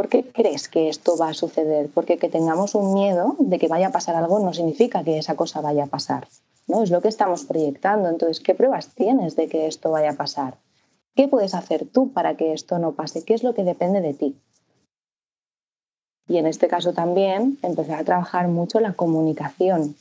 ¿Por 0.00 0.08
qué 0.08 0.24
crees 0.24 0.70
que 0.70 0.88
esto 0.88 1.18
va 1.18 1.28
a 1.28 1.34
suceder? 1.34 1.90
Porque 1.92 2.16
que 2.16 2.30
tengamos 2.30 2.74
un 2.74 2.94
miedo 2.94 3.36
de 3.38 3.58
que 3.58 3.68
vaya 3.68 3.88
a 3.88 3.92
pasar 3.92 4.16
algo 4.16 4.38
no 4.38 4.54
significa 4.54 5.04
que 5.04 5.18
esa 5.18 5.36
cosa 5.36 5.60
vaya 5.60 5.84
a 5.84 5.88
pasar. 5.88 6.26
¿no? 6.66 6.82
Es 6.82 6.90
lo 6.90 7.02
que 7.02 7.08
estamos 7.08 7.44
proyectando. 7.44 8.08
Entonces, 8.08 8.40
¿qué 8.40 8.54
pruebas 8.54 8.94
tienes 8.94 9.36
de 9.36 9.46
que 9.46 9.66
esto 9.66 9.90
vaya 9.90 10.12
a 10.12 10.16
pasar? 10.16 10.56
¿Qué 11.14 11.28
puedes 11.28 11.54
hacer 11.54 11.86
tú 11.86 12.14
para 12.14 12.34
que 12.38 12.54
esto 12.54 12.78
no 12.78 12.92
pase? 12.92 13.26
¿Qué 13.26 13.34
es 13.34 13.42
lo 13.42 13.52
que 13.52 13.62
depende 13.62 14.00
de 14.00 14.14
ti? 14.14 14.36
Y 16.28 16.38
en 16.38 16.46
este 16.46 16.66
caso 16.66 16.94
también 16.94 17.58
empezar 17.60 18.00
a 18.00 18.04
trabajar 18.04 18.48
mucho 18.48 18.80
la 18.80 18.94
comunicación, 18.94 19.96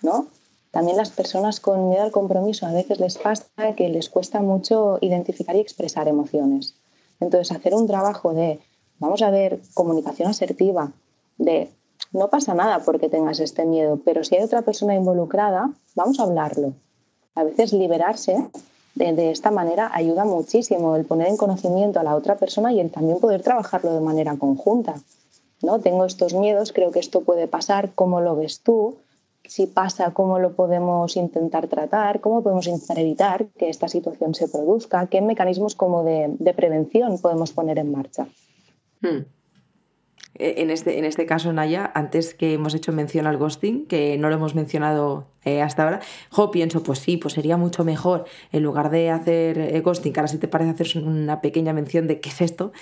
¿no? 0.00 0.28
También 0.70 0.96
las 0.96 1.10
personas 1.10 1.58
con 1.58 1.88
miedo 1.88 2.04
al 2.04 2.12
compromiso 2.12 2.66
a 2.66 2.72
veces 2.72 3.00
les 3.00 3.18
pasa 3.18 3.48
que 3.76 3.88
les 3.88 4.10
cuesta 4.10 4.40
mucho 4.42 4.98
identificar 5.00 5.56
y 5.56 5.58
expresar 5.58 6.06
emociones. 6.06 6.76
Entonces, 7.18 7.50
hacer 7.50 7.74
un 7.74 7.88
trabajo 7.88 8.32
de 8.32 8.60
Vamos 9.00 9.22
a 9.22 9.30
ver 9.30 9.60
comunicación 9.72 10.28
asertiva 10.28 10.92
de 11.38 11.70
no 12.12 12.28
pasa 12.28 12.54
nada 12.54 12.80
porque 12.84 13.08
tengas 13.08 13.40
este 13.40 13.64
miedo, 13.64 13.98
pero 14.04 14.24
si 14.24 14.36
hay 14.36 14.42
otra 14.42 14.60
persona 14.62 14.94
involucrada, 14.94 15.70
vamos 15.94 16.20
a 16.20 16.24
hablarlo. 16.24 16.74
A 17.34 17.44
veces 17.44 17.72
liberarse 17.72 18.46
de, 18.94 19.30
esta 19.30 19.50
manera 19.50 19.90
ayuda 19.94 20.26
muchísimo, 20.26 20.96
el 20.96 21.06
poner 21.06 21.28
en 21.28 21.38
conocimiento 21.38 21.98
a 21.98 22.02
la 22.02 22.14
otra 22.14 22.36
persona 22.36 22.72
y 22.72 22.80
el 22.80 22.90
también 22.90 23.20
poder 23.20 23.42
trabajarlo 23.42 23.94
de 23.94 24.00
manera 24.00 24.36
conjunta. 24.36 24.96
¿no? 25.62 25.78
Tengo 25.78 26.04
estos 26.04 26.34
miedos, 26.34 26.72
creo 26.72 26.90
que 26.90 26.98
esto 26.98 27.22
puede 27.22 27.48
pasar, 27.48 27.92
¿cómo 27.94 28.20
lo 28.20 28.36
ves 28.36 28.60
tú? 28.60 28.96
Si 29.44 29.66
pasa, 29.66 30.10
¿cómo 30.12 30.38
lo 30.38 30.52
podemos 30.52 31.16
intentar 31.16 31.68
tratar? 31.68 32.20
¿Cómo 32.20 32.42
podemos 32.42 32.66
intentar 32.66 32.98
evitar 32.98 33.46
que 33.46 33.70
esta 33.70 33.88
situación 33.88 34.34
se 34.34 34.46
produzca? 34.48 35.06
¿Qué 35.06 35.22
mecanismos 35.22 35.74
como 35.74 36.04
de 36.04 36.54
prevención 36.54 37.18
podemos 37.18 37.52
poner 37.52 37.78
en 37.78 37.92
marcha? 37.92 38.26
Hmm. 39.00 39.24
E, 40.34 40.62
en 40.62 40.70
este, 40.70 40.98
en 40.98 41.04
este 41.04 41.26
caso, 41.26 41.52
Naya, 41.52 41.90
antes 41.94 42.34
que 42.34 42.54
hemos 42.54 42.74
hecho 42.74 42.92
mención 42.92 43.26
al 43.26 43.36
ghosting, 43.36 43.86
que 43.86 44.16
no 44.18 44.28
lo 44.28 44.36
hemos 44.36 44.54
mencionado 44.54 45.26
eh, 45.44 45.60
hasta 45.60 45.84
ahora, 45.84 46.00
yo 46.36 46.50
pienso, 46.50 46.82
pues 46.82 47.00
sí, 47.00 47.16
pues 47.16 47.34
sería 47.34 47.56
mucho 47.56 47.84
mejor, 47.84 48.24
en 48.52 48.62
lugar 48.62 48.90
de 48.90 49.10
hacer 49.10 49.58
eh, 49.58 49.80
ghosting, 49.80 50.12
que 50.12 50.20
ahora 50.20 50.28
sí 50.28 50.38
te 50.38 50.48
parece 50.48 50.70
hacer 50.70 51.02
una 51.02 51.40
pequeña 51.40 51.72
mención 51.72 52.06
de 52.06 52.20
qué 52.20 52.30
es 52.30 52.40
esto, 52.40 52.72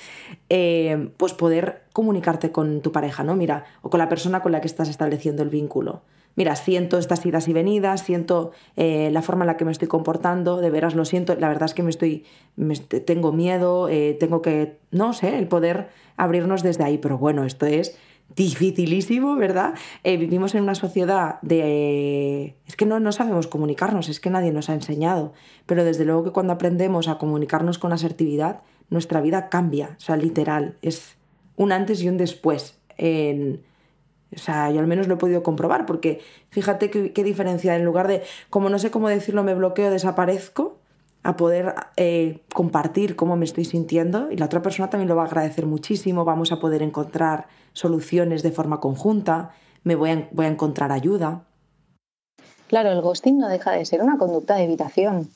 eh, 0.51 1.11
pues 1.17 1.33
poder 1.35 1.83
comunicarte 1.93 2.53
con 2.53 2.81
tu 2.81 2.93
pareja, 2.93 3.25
¿no? 3.25 3.35
Mira, 3.35 3.65
o 3.83 3.91
con 3.91 3.99
la 3.99 4.09
persona 4.09 4.41
con 4.41 4.53
la 4.53 4.61
que 4.61 4.69
estás 4.69 4.89
estableciendo 4.89 5.43
el 5.43 5.49
vínculo 5.49 6.03
mira, 6.39 6.55
siento 6.55 6.99
estas 6.99 7.27
idas 7.27 7.49
y 7.49 7.53
venidas, 7.53 8.05
siento 8.05 8.53
eh, 8.77 9.11
la 9.13 9.23
forma 9.23 9.43
en 9.43 9.49
la 9.49 9.57
que 9.57 9.65
me 9.65 9.73
estoy 9.73 9.89
comportando, 9.89 10.59
de 10.59 10.71
veras 10.71 10.95
lo 10.95 11.05
siento, 11.05 11.35
la 11.35 11.49
verdad 11.49 11.65
es 11.65 11.75
que 11.75 11.83
me 11.83 11.91
estoy, 11.91 12.25
tengo 13.05 13.33
miedo, 13.33 13.89
eh, 13.89 14.17
tengo 14.21 14.41
que, 14.41 14.79
no 14.93 15.13
sé, 15.15 15.37
el 15.37 15.49
poder 15.49 15.89
abrirnos 16.17 16.63
desde 16.63 16.85
ahí, 16.85 16.97
pero 16.97 17.19
bueno, 17.19 17.43
esto 17.43 17.67
es 17.67 17.99
dificilísimo, 18.37 19.35
¿verdad? 19.35 19.75
Eh, 20.05 20.17
vivimos 20.17 20.55
en 20.55 20.63
una 20.63 20.77
sociedad 20.77 21.41
de... 21.43 22.55
es 22.69 22.77
que 22.77 22.87
no, 22.87 23.01
no 23.01 23.11
sabemos 23.11 23.49
comunicarnos, 23.49 24.09
es 24.09 24.21
que 24.21 24.31
nadie 24.31 24.53
nos 24.53 24.71
ha 24.71 24.75
enseñado, 24.75 25.33
pero 25.67 25.83
desde 25.83 26.05
luego 26.05 26.23
que 26.23 26.31
cuando 26.31 26.53
aprendemos 26.53 27.09
a 27.09 27.19
comunicarnos 27.19 27.81
con 27.81 27.93
asertividad, 27.93 28.61
nuestra 28.91 29.21
vida 29.21 29.49
cambia, 29.49 29.97
o 29.99 30.01
sea, 30.01 30.17
literal, 30.17 30.77
es 30.83 31.17
un 31.57 31.73
antes 31.73 32.01
y 32.01 32.09
un 32.09 32.17
después. 32.17 32.79
O 34.35 34.39
sea, 34.39 34.71
yo 34.71 34.81
al 34.81 34.87
menos 34.87 35.09
lo 35.09 35.15
he 35.15 35.17
podido 35.17 35.43
comprobar, 35.43 35.87
porque 35.87 36.21
fíjate 36.51 36.91
qué, 36.91 37.25
diferencia, 37.25 37.77
en 37.77 37.85
lugar 37.85 38.09
de, 38.09 38.23
como 38.51 38.69
no 38.69 38.79
sé 38.79 38.91
cómo 38.91 39.09
decirlo, 39.09 39.43
me 39.43 39.55
bloqueo, 39.55 39.91
desaparezco, 39.91 40.77
a 41.23 41.37
poder 41.37 41.75
eh, 41.97 42.41
compartir 42.55 43.17
cómo 43.17 43.37
me 43.37 43.45
estoy 43.45 43.65
sintiendo 43.65 44.31
y 44.31 44.37
la 44.37 44.47
otra 44.47 44.63
persona 44.63 44.89
también 44.89 45.09
lo 45.09 45.17
va 45.17 45.25
a 45.25 45.27
agradecer 45.27 45.67
muchísimo, 45.67 46.25
vamos 46.25 46.53
a 46.53 46.61
poder 46.61 46.83
encontrar 46.83 47.49
soluciones 47.73 48.43
de 48.43 48.53
forma 48.53 48.81
conjunta, 48.81 49.51
me 49.83 49.95
voy 49.95 50.11
a, 50.11 50.29
voy 50.31 50.47
a 50.47 50.49
encontrar 50.49 50.93
ayuda. 50.93 51.45
Claro, 52.69 52.93
el 52.93 53.01
ghosting 53.01 53.39
no 53.39 53.49
deja 53.49 53.73
de 53.73 53.85
ser 53.85 54.03
una 54.03 54.19
conducta 54.19 54.57
de 54.57 54.65
evitación 54.65 55.29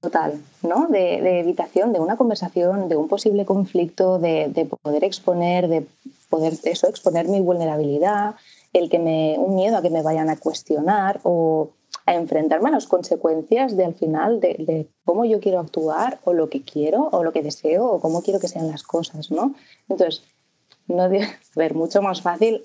total, 0.00 0.40
¿no? 0.62 0.86
De, 0.88 1.40
evitación 1.40 1.92
de 1.92 2.00
una 2.00 2.16
conversación, 2.16 2.88
de 2.88 2.96
un 2.96 3.08
posible 3.08 3.44
conflicto, 3.44 4.18
de, 4.18 4.68
poder 4.82 5.04
exponer, 5.04 5.68
de 5.68 5.86
poder 6.28 6.54
eso, 6.64 6.88
exponer 6.88 7.28
mi 7.28 7.40
vulnerabilidad, 7.40 8.36
el 8.72 8.90
que 8.90 8.98
me, 8.98 9.36
un 9.38 9.54
miedo 9.54 9.76
a 9.76 9.82
que 9.82 9.90
me 9.90 10.02
vayan 10.02 10.30
a 10.30 10.36
cuestionar 10.36 11.20
o 11.22 11.70
a 12.06 12.14
enfrentarme 12.14 12.68
a 12.68 12.72
las 12.72 12.86
consecuencias 12.86 13.76
de 13.76 13.84
al 13.84 13.94
final 13.94 14.40
de, 14.40 14.88
cómo 15.04 15.24
yo 15.24 15.40
quiero 15.40 15.60
actuar 15.60 16.20
o 16.24 16.32
lo 16.32 16.48
que 16.48 16.62
quiero 16.62 17.08
o 17.12 17.22
lo 17.22 17.32
que 17.32 17.42
deseo 17.42 17.86
o 17.86 18.00
cómo 18.00 18.22
quiero 18.22 18.40
que 18.40 18.48
sean 18.48 18.70
las 18.70 18.82
cosas, 18.82 19.30
¿no? 19.30 19.54
Entonces, 19.88 20.22
no 20.86 21.02
a 21.02 21.08
ver, 21.56 21.74
mucho 21.74 22.00
más 22.02 22.22
fácil 22.22 22.62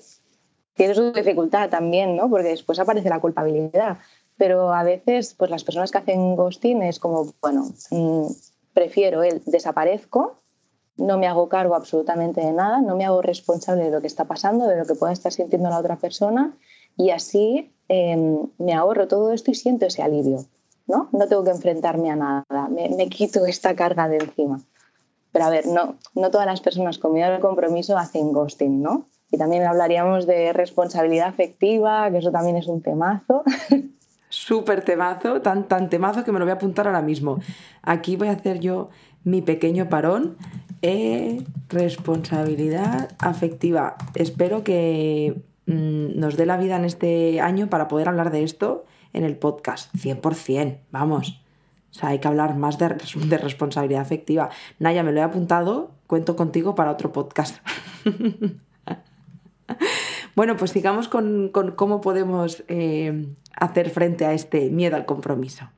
tiene 0.74 0.94
su 0.94 1.12
dificultad 1.12 1.70
también, 1.70 2.16
¿no? 2.16 2.28
Porque 2.28 2.48
después 2.48 2.78
aparece 2.78 3.08
la 3.08 3.20
culpabilidad. 3.20 3.98
Pero 4.36 4.72
a 4.72 4.82
veces, 4.82 5.34
pues 5.34 5.50
las 5.50 5.62
personas 5.62 5.92
que 5.92 5.98
hacen 5.98 6.34
ghosting 6.34 6.82
es 6.82 6.98
como, 6.98 7.32
bueno, 7.40 7.66
mm, 7.90 8.26
prefiero 8.72 9.22
el 9.22 9.42
desaparezco, 9.44 10.42
no 10.96 11.18
me 11.18 11.26
hago 11.26 11.48
cargo 11.48 11.74
absolutamente 11.74 12.40
de 12.40 12.52
nada, 12.52 12.80
no 12.80 12.96
me 12.96 13.04
hago 13.04 13.22
responsable 13.22 13.84
de 13.84 13.90
lo 13.90 14.00
que 14.00 14.06
está 14.06 14.24
pasando, 14.24 14.66
de 14.66 14.76
lo 14.76 14.86
que 14.86 14.94
pueda 14.94 15.12
estar 15.12 15.32
sintiendo 15.32 15.68
la 15.70 15.78
otra 15.78 15.96
persona 15.96 16.54
y 16.96 17.10
así 17.10 17.72
em, 17.88 18.38
me 18.58 18.74
ahorro 18.74 19.08
todo 19.08 19.32
esto 19.32 19.50
y 19.50 19.54
siento 19.54 19.86
ese 19.86 20.02
alivio, 20.02 20.44
¿no? 20.86 21.08
No 21.12 21.26
tengo 21.26 21.44
que 21.44 21.50
enfrentarme 21.50 22.10
a 22.10 22.16
nada, 22.16 22.68
me, 22.68 23.08
quito 23.08 23.44
esta 23.46 23.74
carga 23.74 24.08
de 24.08 24.18
encima. 24.18 24.60
Pero 25.32 25.46
a 25.46 25.50
ver, 25.50 25.66
no, 25.66 25.96
no 26.14 26.30
todas 26.30 26.46
las 26.46 26.60
personas 26.60 26.98
con 26.98 27.12
miedo 27.12 27.34
al 27.34 27.40
compromiso 27.40 27.98
hacen 27.98 28.32
ghosting, 28.32 28.80
¿no? 28.80 29.06
Y 29.32 29.36
también 29.36 29.64
hablaríamos 29.64 30.26
de 30.26 30.52
responsabilidad 30.52 31.26
afectiva, 31.26 32.08
que 32.12 32.18
eso 32.18 32.30
también 32.30 32.56
es 32.56 32.68
un 32.68 32.82
temazo. 32.82 33.42
Súper 34.28 34.84
temazo, 34.84 35.42
tan, 35.42 35.66
tan 35.66 35.90
temazo 35.90 36.22
que 36.22 36.30
me 36.30 36.38
lo 36.38 36.44
voy 36.44 36.52
a 36.52 36.54
apuntar 36.54 36.86
ahora 36.86 37.02
mismo. 37.02 37.40
Aquí 37.82 38.16
voy 38.16 38.28
a 38.28 38.32
hacer 38.32 38.60
yo 38.60 38.90
mi 39.24 39.42
pequeño 39.42 39.88
parón. 39.88 40.36
Eh, 40.86 41.42
responsabilidad 41.70 43.16
afectiva. 43.18 43.96
Espero 44.14 44.64
que 44.64 45.40
mm, 45.64 46.20
nos 46.20 46.36
dé 46.36 46.44
la 46.44 46.58
vida 46.58 46.76
en 46.76 46.84
este 46.84 47.40
año 47.40 47.70
para 47.70 47.88
poder 47.88 48.06
hablar 48.06 48.30
de 48.30 48.42
esto 48.42 48.84
en 49.14 49.24
el 49.24 49.38
podcast. 49.38 49.90
100%, 49.94 50.80
vamos. 50.90 51.40
O 51.90 51.94
sea, 51.94 52.10
hay 52.10 52.18
que 52.18 52.28
hablar 52.28 52.58
más 52.58 52.76
de, 52.78 53.38
responsabilidad 53.38 54.02
afectiva. 54.02 54.50
Naya, 54.78 55.02
me 55.02 55.12
lo 55.12 55.20
he 55.20 55.22
apuntado, 55.22 55.92
cuento 56.06 56.36
contigo 56.36 56.74
para 56.74 56.90
otro 56.90 57.12
podcast. 57.12 57.66
bueno, 60.36 60.58
pues 60.58 60.72
sigamos 60.72 61.08
con, 61.08 61.50
cómo 61.76 62.02
podemos 62.02 62.62
eh, 62.68 63.26
hacer 63.56 63.88
frente 63.88 64.26
a 64.26 64.34
este 64.34 64.68
miedo 64.68 64.96
al 64.96 65.06
compromiso. 65.06 65.70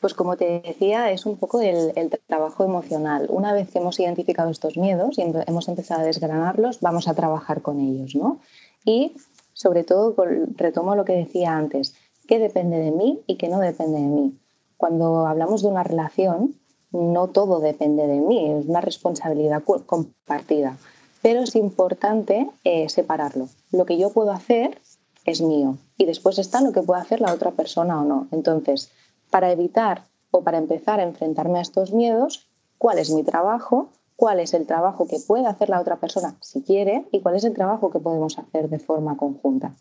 Pues 0.00 0.14
como 0.14 0.36
te 0.36 0.60
decía, 0.60 1.10
es 1.10 1.26
un 1.26 1.36
poco 1.36 1.60
el, 1.60 1.92
trabajo 2.26 2.64
emocional. 2.64 3.26
Una 3.30 3.52
vez 3.52 3.70
que 3.70 3.78
hemos 3.78 3.98
identificado 3.98 4.50
estos 4.50 4.76
miedos 4.76 5.18
y 5.18 5.22
hemos 5.22 5.68
empezado 5.68 6.02
a 6.02 6.04
desgranarlos, 6.04 6.80
vamos 6.80 7.08
a 7.08 7.14
trabajar 7.14 7.62
con 7.62 7.80
ellos, 7.80 8.14
¿no? 8.14 8.40
Y 8.84 9.16
sobre 9.52 9.84
todo, 9.84 10.14
retomo 10.56 10.94
lo 10.96 11.04
que 11.04 11.14
decía 11.14 11.56
antes, 11.56 11.94
qué 12.28 12.38
depende 12.38 12.78
de 12.78 12.90
mí 12.90 13.22
y 13.26 13.36
qué 13.36 13.48
no 13.48 13.58
depende 13.58 13.98
de 13.98 14.06
mí. 14.06 14.38
Cuando 14.76 15.26
hablamos 15.26 15.62
de 15.62 15.68
una 15.68 15.82
relación, 15.82 16.54
no 16.92 17.28
todo 17.28 17.60
depende 17.60 18.06
de 18.06 18.20
mí, 18.20 18.50
es 18.50 18.66
una 18.66 18.80
responsabilidad 18.80 19.62
compartida. 19.64 20.76
Pero 21.22 21.40
es 21.40 21.56
importante 21.56 22.50
eh, 22.64 22.88
separarlo. 22.88 23.48
Lo 23.72 23.86
que 23.86 23.98
yo 23.98 24.10
puedo 24.10 24.30
hacer 24.30 24.78
es 25.24 25.40
mío 25.40 25.78
y 25.98 26.04
después 26.04 26.38
está 26.38 26.60
lo 26.60 26.72
que 26.72 26.82
puede 26.82 27.00
hacer 27.00 27.20
la 27.20 27.32
otra 27.32 27.50
persona 27.50 28.00
o 28.00 28.04
no. 28.04 28.28
Entonces, 28.30 28.90
para 29.30 29.50
evitar 29.50 30.04
o 30.30 30.42
para 30.42 30.58
empezar 30.58 31.00
a 31.00 31.04
enfrentarme 31.04 31.58
a 31.58 31.62
estos 31.62 31.92
miedos, 31.92 32.48
cuál 32.78 32.98
es 32.98 33.10
mi 33.10 33.22
trabajo, 33.22 33.90
cuál 34.16 34.40
es 34.40 34.54
el 34.54 34.66
trabajo 34.66 35.06
que 35.06 35.18
puede 35.26 35.46
hacer 35.46 35.68
la 35.68 35.80
otra 35.80 35.96
persona 35.96 36.36
si 36.40 36.62
quiere 36.62 37.06
y 37.12 37.20
cuál 37.20 37.36
es 37.36 37.44
el 37.44 37.54
trabajo 37.54 37.90
que 37.90 38.00
podemos 38.00 38.38
hacer 38.38 38.68
de 38.68 38.78
forma 38.78 39.16
conjunta. 39.16 39.72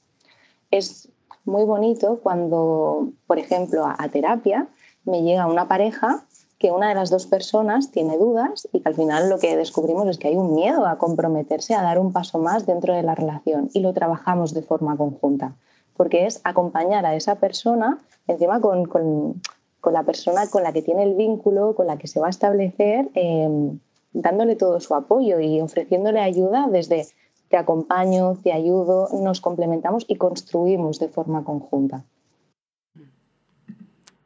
Es 0.72 1.10
muy 1.46 1.64
bonito 1.64 2.20
cuando, 2.22 3.10
por 3.28 3.40
ejemplo, 3.40 3.86
a, 3.86 4.08
terapia 4.10 4.68
me 5.06 5.22
llega 5.24 5.48
una 5.48 5.68
pareja 5.68 6.26
que 6.58 6.72
una 6.72 6.90
de 6.90 6.96
las 6.96 7.10
dos 7.10 7.28
personas 7.28 7.92
tiene 7.92 8.18
dudas 8.18 8.68
y 8.72 8.80
que 8.80 8.90
al 8.90 8.96
final 8.96 9.30
lo 9.30 9.40
que 9.40 9.56
descubrimos 9.56 10.08
es 10.08 10.18
que 10.18 10.30
hay 10.30 10.36
un 10.36 10.56
miedo 10.56 10.88
a 10.88 10.98
comprometerse, 10.98 11.76
a 11.76 11.84
dar 11.84 12.00
un 12.00 12.14
paso 12.14 12.40
más 12.40 12.66
dentro 12.66 12.94
de 12.94 13.04
la 13.04 13.14
relación 13.14 13.70
y 13.74 13.82
lo 13.82 13.94
trabajamos 13.94 14.54
de 14.54 14.64
forma 14.64 14.98
conjunta, 14.98 15.56
porque 15.96 16.26
es 16.26 16.42
acompañar 16.44 17.06
a 17.06 17.16
esa 17.16 17.36
persona 17.36 18.00
encima 18.28 18.60
con, 18.60 18.86
con, 18.86 19.42
con, 19.82 19.94
la 19.94 20.04
persona 20.04 20.48
con 20.48 20.64
la 20.64 20.74
que 20.74 20.82
tiene 20.82 21.04
el 21.04 21.16
vínculo, 21.16 21.76
con 21.76 21.88
la 21.88 21.98
que 21.98 22.08
se 22.08 22.20
va 22.20 22.28
a 22.28 22.30
establecer, 22.30 23.10
em, 23.14 23.80
dándole 24.14 24.56
todo 24.56 24.80
su 24.80 24.96
apoyo 24.96 25.40
y 25.40 25.62
ofreciéndole 25.62 26.20
ayuda 26.20 26.68
desde 26.72 27.08
te 27.50 27.58
acompaño, 27.58 28.38
te 28.44 28.52
ayudo, 28.52 29.10
nos 29.22 29.40
complementamos 29.40 30.06
y 30.08 30.16
construimos 30.16 31.00
de 31.00 31.10
forma 31.10 31.44
conjunta. 31.44 32.04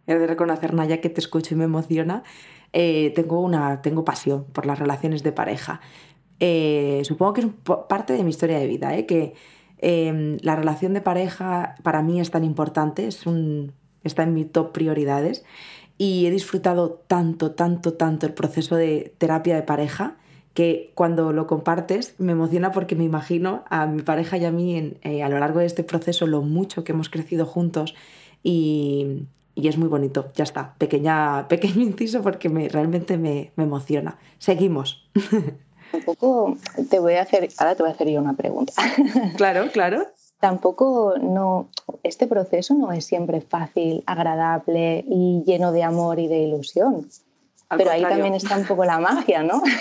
He 0.08 0.17
de 0.17 0.25
reconocer, 0.25 0.73
Naya, 0.73 1.01
que 1.01 1.10
te 1.10 1.19
escucho 1.19 1.53
y 1.53 1.58
me 1.58 1.65
emociona. 1.65 2.23
Eh, 2.73 3.12
tengo, 3.15 3.41
una, 3.41 3.82
tengo 3.82 4.03
pasión 4.03 4.45
por 4.45 4.65
las 4.65 4.79
relaciones 4.79 5.21
de 5.21 5.32
pareja. 5.32 5.82
Eh, 6.39 7.01
supongo 7.03 7.34
que 7.34 7.41
es 7.41 7.47
parte 7.88 8.13
de 8.13 8.23
mi 8.23 8.29
historia 8.29 8.58
de 8.58 8.67
vida, 8.67 8.95
¿eh? 8.95 9.05
que 9.05 9.34
em, 9.79 10.37
la 10.41 10.55
relación 10.55 10.93
de 10.93 11.01
pareja 11.01 11.75
para 11.83 12.01
mí 12.01 12.19
es 12.19 12.31
tan 12.31 12.43
importante, 12.43 13.07
está 13.07 14.23
en 14.23 14.33
mi 14.33 14.45
top 14.45 14.71
prioridades 14.71 15.43
y 15.97 16.25
he 16.25 16.31
disfrutado 16.31 17.03
tanto, 17.07 17.51
tanto, 17.51 17.93
tanto 17.93 18.25
el 18.25 18.33
proceso 18.33 18.75
de 18.75 19.13
terapia 19.17 19.55
de 19.55 19.63
pareja 19.63 20.15
que 20.53 20.91
cuando 20.95 21.31
lo 21.33 21.45
compartes 21.47 22.15
me 22.17 22.31
emociona 22.31 22.71
porque 22.71 22.95
me 22.95 23.03
imagino 23.03 23.63
a 23.69 23.85
mi 23.85 24.01
pareja 24.01 24.37
y 24.37 24.45
a 24.45 24.51
mí 24.51 24.93
eh, 25.03 25.23
a 25.23 25.29
lo 25.29 25.39
largo 25.39 25.59
de 25.59 25.65
este 25.65 25.83
proceso 25.83 26.25
lo 26.25 26.41
mucho 26.41 26.83
que 26.83 26.93
hemos 26.93 27.09
crecido 27.09 27.45
juntos 27.45 27.95
y, 28.43 29.25
es 29.55 29.77
muy 29.77 29.89
bonito. 29.89 30.31
Ya 30.35 30.45
está, 30.45 30.75
pequeña, 30.77 31.47
pequeño 31.49 31.81
inciso 31.81 32.21
porque 32.21 32.47
me, 32.47 32.69
realmente 32.69 33.17
me, 33.17 33.51
me 33.57 33.65
emociona. 33.65 34.17
Seguimos. 34.37 35.09
Te 36.89 36.99
voy 36.99 37.15
a 37.15 37.21
hacer, 37.21 37.49
ahora 37.58 37.75
te 37.75 37.84
voy 37.84 37.91
a 37.91 37.95
hacer 37.95 38.10
yo 38.10 38.21
una 38.21 38.34
pregunta. 38.34 38.73
Claro, 39.38 39.71
claro 39.71 40.06
tampoco 40.39 41.15
no, 41.21 41.69
este 42.04 42.28
proceso 42.28 42.73
no 42.73 42.91
es 42.91 43.06
siempre 43.06 43.41
fácil, 43.41 44.04
agradable 44.06 45.04
y 45.08 45.43
lleno 45.45 45.71
de 45.71 45.84
amor 45.84 46.19
y 46.19 46.28
de 46.28 46.39
ilusión. 46.39 47.08
Pero 47.78 47.91
ahí 47.91 48.02
también 48.02 48.34
está 48.34 48.58
un 48.58 48.65
poco 48.65 48.86
la 48.86 48.99
magia, 48.99 49.43
¿no? 49.43 49.62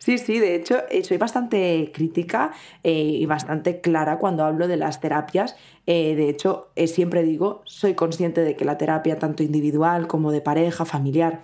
Sí, 0.00 0.18
sí, 0.18 0.38
de 0.38 0.54
hecho, 0.54 0.82
eh, 0.90 1.02
soy 1.02 1.16
bastante 1.16 1.90
crítica 1.94 2.52
eh, 2.82 2.92
y 2.92 3.24
bastante 3.24 3.80
clara 3.80 4.18
cuando 4.18 4.44
hablo 4.44 4.68
de 4.68 4.76
las 4.76 5.00
terapias. 5.00 5.56
Eh, 5.86 6.14
de 6.14 6.28
hecho, 6.28 6.68
siempre 6.86 7.22
digo, 7.22 7.62
soy 7.64 7.94
consciente 7.94 8.42
de 8.42 8.54
que 8.54 8.66
la 8.66 8.76
terapia, 8.76 9.18
tanto 9.18 9.42
individual 9.42 10.06
como 10.06 10.30
de 10.30 10.42
pareja, 10.42 10.84
familiar, 10.84 11.40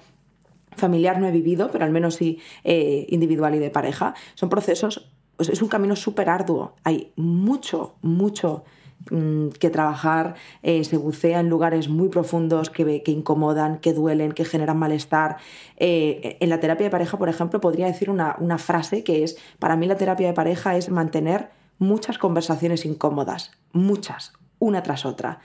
familiar 0.81 1.21
no 1.21 1.29
he 1.29 1.31
vivido, 1.31 1.71
pero 1.71 1.85
al 1.85 1.93
menos 1.93 2.17
sí 2.17 2.41
individual 2.65 3.55
y 3.55 3.59
de 3.59 3.71
pareja, 3.71 4.15
son 4.35 4.49
procesos 4.49 5.11
pues 5.41 5.49
es 5.49 5.63
un 5.63 5.69
camino 5.69 5.97
súper 5.97 6.29
arduo. 6.29 6.75
Hay 6.85 7.15
mucho, 7.17 7.95
mucho 8.03 8.63
mm, 9.11 9.49
que 9.59 9.71
trabajar, 9.71 10.35
eh, 10.63 10.85
se 10.85 10.99
bucea 10.99 11.41
en 11.41 11.49
lugares 11.49 11.89
muy 11.89 12.11
profundos 12.11 12.69
que, 12.69 13.03
que, 13.03 13.11
incomodan, 13.11 13.79
que 13.79 13.95
duelen, 13.95 14.33
que 14.33 14.45
generan 14.45 14.77
malestar. 14.77 15.39
Eh, 15.79 16.37
en 16.41 16.51
la 16.51 16.61
terapia 16.61 16.85
de 16.85 16.91
pareja, 16.91 17.17
por 17.17 17.31
ejemplo, 17.31 17.59
podría 17.59 17.87
decir 17.87 18.11
una, 18.11 18.59
frase 18.59 19.03
que 19.03 19.25
es, 19.25 19.39
para 19.59 19.77
mí 19.77 19.87
la 19.87 19.97
terapia 19.97 20.27
de 20.27 20.35
pareja 20.35 20.77
es 20.77 20.91
mantener 20.91 21.49
muchas 21.79 22.19
conversaciones 22.19 22.85
incómodas, 22.85 23.53
muchas, 23.73 24.35
una 24.59 24.83
tras 24.83 25.07
otra. 25.07 25.41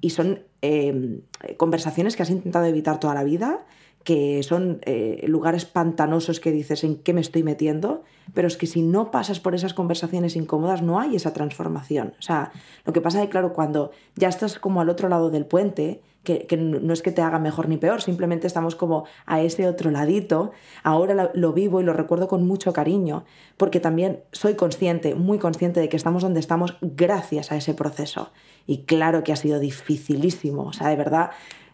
Y 0.00 0.08
son 0.08 0.44
eh, 0.62 1.20
conversaciones 1.58 2.16
que 2.16 2.22
has 2.22 2.30
intentado 2.30 2.64
evitar 2.64 3.00
toda 3.00 3.12
la 3.12 3.22
vida, 3.22 3.66
que 4.06 4.44
son 4.44 4.78
eh, 4.82 5.24
lugares 5.26 5.64
pantanosos 5.64 6.38
que 6.38 6.52
dices 6.52 6.84
en 6.84 6.94
qué 6.94 7.12
me 7.12 7.20
estoy 7.20 7.42
metiendo, 7.42 8.04
pero 8.34 8.46
es 8.46 8.56
que 8.56 8.68
si 8.68 8.80
no 8.80 9.10
pasas 9.10 9.40
por 9.40 9.56
esas 9.56 9.74
conversaciones 9.74 10.36
incómodas 10.36 10.80
no 10.80 11.00
hay 11.00 11.16
esa 11.16 11.32
transformación. 11.32 12.14
O 12.20 12.22
sea, 12.22 12.52
lo 12.84 12.92
que 12.92 13.00
pasa 13.00 13.18
es 13.18 13.24
que, 13.24 13.30
claro, 13.30 13.52
cuando 13.52 13.90
ya 14.14 14.28
estás 14.28 14.60
como 14.60 14.80
al 14.80 14.90
otro 14.90 15.08
lado 15.08 15.30
del 15.30 15.44
puente, 15.44 16.02
que, 16.22 16.56
no 16.56 16.92
es 16.92 17.02
que 17.02 17.10
te 17.10 17.20
haga 17.20 17.40
mejor 17.40 17.68
ni 17.68 17.78
peor, 17.78 18.00
simplemente 18.00 18.46
estamos 18.46 18.76
como 18.76 19.06
a 19.26 19.40
ese 19.40 19.66
otro 19.66 19.90
ladito, 19.90 20.52
ahora 20.84 21.32
lo, 21.34 21.52
vivo 21.52 21.80
y 21.80 21.84
lo 21.84 21.92
recuerdo 21.92 22.28
con 22.28 22.46
mucho 22.46 22.72
cariño, 22.72 23.24
porque 23.56 23.80
también 23.80 24.20
soy 24.30 24.54
consciente, 24.54 25.16
muy 25.16 25.40
consciente 25.40 25.80
de 25.80 25.88
que 25.88 25.96
estamos 25.96 26.22
donde 26.22 26.38
estamos 26.38 26.76
gracias 26.80 27.50
a 27.50 27.56
ese 27.56 27.74
proceso. 27.74 28.30
Y 28.68 28.84
claro 28.84 29.24
que 29.24 29.32
ha 29.32 29.36
sido 29.36 29.58
dificilísimo, 29.58 30.62
o 30.62 30.72
sea, 30.72 30.88
de 30.90 30.96
verdad 30.96 31.30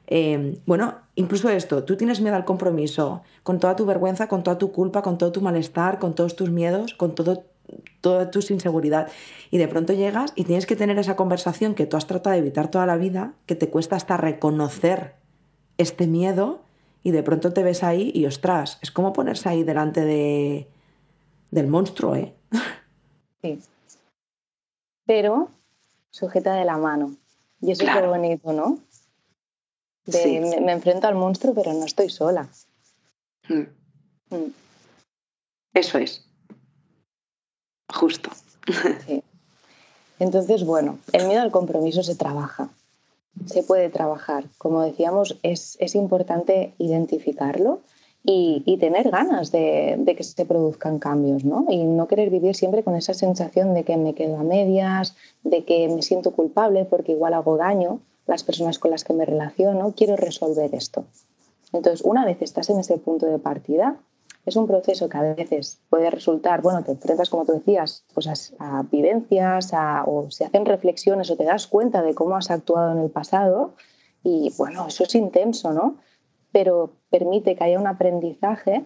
Em, 0.06 0.56
bueno, 0.66 0.96
incluso 1.14 1.48
esto, 1.48 1.84
tú 1.84 1.96
tienes 1.96 2.20
miedo 2.20 2.36
al 2.36 2.44
compromiso, 2.44 3.22
con 3.42 3.58
toda 3.58 3.76
tu 3.76 3.86
vergüenza, 3.86 4.28
con 4.28 4.42
toda 4.42 4.58
tu 4.58 4.72
culpa, 4.72 5.02
con 5.02 5.18
todo 5.18 5.32
tu 5.32 5.40
malestar, 5.40 5.98
con 5.98 6.14
todos 6.14 6.36
tus 6.36 6.50
miedos, 6.50 6.94
con 6.94 7.14
todo, 7.14 7.44
toda 8.00 8.30
tu 8.30 8.40
inseguridad. 8.50 9.08
Y 9.50 9.58
de 9.58 9.68
pronto 9.68 9.92
llegas 9.92 10.32
y 10.34 10.44
tienes 10.44 10.66
que 10.66 10.76
tener 10.76 10.98
esa 10.98 11.16
conversación 11.16 11.74
que 11.74 11.86
tú 11.86 11.96
has 11.96 12.06
tratado 12.06 12.34
de 12.34 12.40
evitar 12.40 12.70
toda 12.70 12.86
la 12.86 12.96
vida, 12.96 13.34
que 13.46 13.54
te 13.54 13.70
cuesta 13.70 13.96
hasta 13.96 14.16
reconocer 14.16 15.14
este 15.78 16.06
miedo 16.06 16.62
y 17.02 17.10
de 17.10 17.22
pronto 17.22 17.52
te 17.52 17.62
ves 17.62 17.82
ahí 17.82 18.12
y 18.14 18.26
ostras, 18.26 18.78
es 18.82 18.90
como 18.90 19.12
ponerse 19.12 19.48
ahí 19.48 19.64
delante 19.64 20.02
de, 20.02 20.68
del 21.50 21.66
monstruo, 21.68 22.16
¿eh? 22.16 22.34
Sí. 23.42 23.58
Pero 25.04 25.50
sujeta 26.10 26.54
de 26.54 26.64
la 26.64 26.78
mano. 26.78 27.16
Y 27.60 27.72
eso 27.72 27.84
es 27.84 27.94
lo 27.94 28.08
bonito, 28.08 28.52
¿no? 28.52 28.78
Me, 30.06 30.72
enfrento 30.72 31.06
al 31.06 31.14
monstruo, 31.14 31.54
pero 31.54 31.72
no 31.72 31.84
estoy 31.84 32.10
sola. 32.10 32.48
Mm. 33.48 34.34
Mm. 34.34 34.52
Eso 35.74 35.98
es. 35.98 36.24
Justo. 37.92 38.30
Entonces, 40.18 40.64
bueno, 40.64 40.98
el 41.12 41.26
miedo 41.26 41.42
al 41.42 41.50
compromiso 41.50 42.02
se 42.02 42.14
trabaja, 42.14 42.70
se 43.46 43.62
puede 43.62 43.88
trabajar. 43.90 44.44
Como 44.58 44.82
decíamos, 44.82 45.38
es, 45.42 45.94
importante 45.94 46.74
identificarlo 46.78 47.80
y, 48.24 48.76
tener 48.78 49.10
ganas 49.10 49.50
de, 49.50 49.96
de, 49.98 50.14
que 50.14 50.22
se 50.22 50.46
produzcan 50.46 50.98
cambios, 50.98 51.44
¿no? 51.44 51.66
Y 51.68 51.84
no 51.84 52.06
querer 52.06 52.30
vivir 52.30 52.54
siempre 52.54 52.84
con 52.84 52.94
esa 52.94 53.14
sensación 53.14 53.74
de 53.74 53.82
que 53.84 53.96
me 53.96 54.14
quedo 54.14 54.36
a 54.36 54.44
medias, 54.44 55.16
de 55.42 55.64
que 55.64 55.88
me 55.88 56.02
siento 56.02 56.32
culpable 56.32 56.84
porque 56.84 57.12
igual 57.12 57.34
hago 57.34 57.56
daño 57.56 58.00
las 58.26 58.44
personas 58.44 58.78
con 58.78 58.90
las 58.90 59.04
que 59.04 59.12
me 59.12 59.24
relaciono, 59.24 59.94
quiero 59.96 60.16
resolver 60.16 60.74
esto. 60.74 61.04
Entonces, 61.72 62.02
una 62.02 62.24
vez 62.24 62.42
estás 62.42 62.70
en 62.70 62.78
ese 62.78 62.98
punto 62.98 63.26
de 63.26 63.38
partida, 63.38 63.96
es 64.44 64.56
un 64.56 64.66
proceso 64.66 65.08
que 65.08 65.18
a 65.18 65.34
veces 65.34 65.80
puede 65.88 66.10
resultar, 66.10 66.62
bueno, 66.62 66.82
te 66.82 66.92
enfrentas, 66.92 67.30
como 67.30 67.44
tú 67.44 67.52
decías, 67.52 68.04
pues 68.12 68.54
a, 68.58 68.82
vivencias, 68.90 69.72
o 70.06 70.26
se 70.30 70.44
hacen 70.44 70.66
reflexiones 70.66 71.30
o 71.30 71.36
te 71.36 71.44
das 71.44 71.66
cuenta 71.68 72.02
de 72.02 72.14
cómo 72.14 72.36
has 72.36 72.50
actuado 72.50 72.92
en 72.92 72.98
el 72.98 73.10
pasado 73.10 73.74
y, 74.24 74.52
bueno, 74.58 74.86
eso 74.88 75.04
es 75.04 75.14
intenso, 75.14 75.72
¿no? 75.72 75.96
Pero 76.50 76.92
permite 77.08 77.54
que 77.54 77.64
haya 77.64 77.78
un 77.78 77.86
aprendizaje 77.86 78.84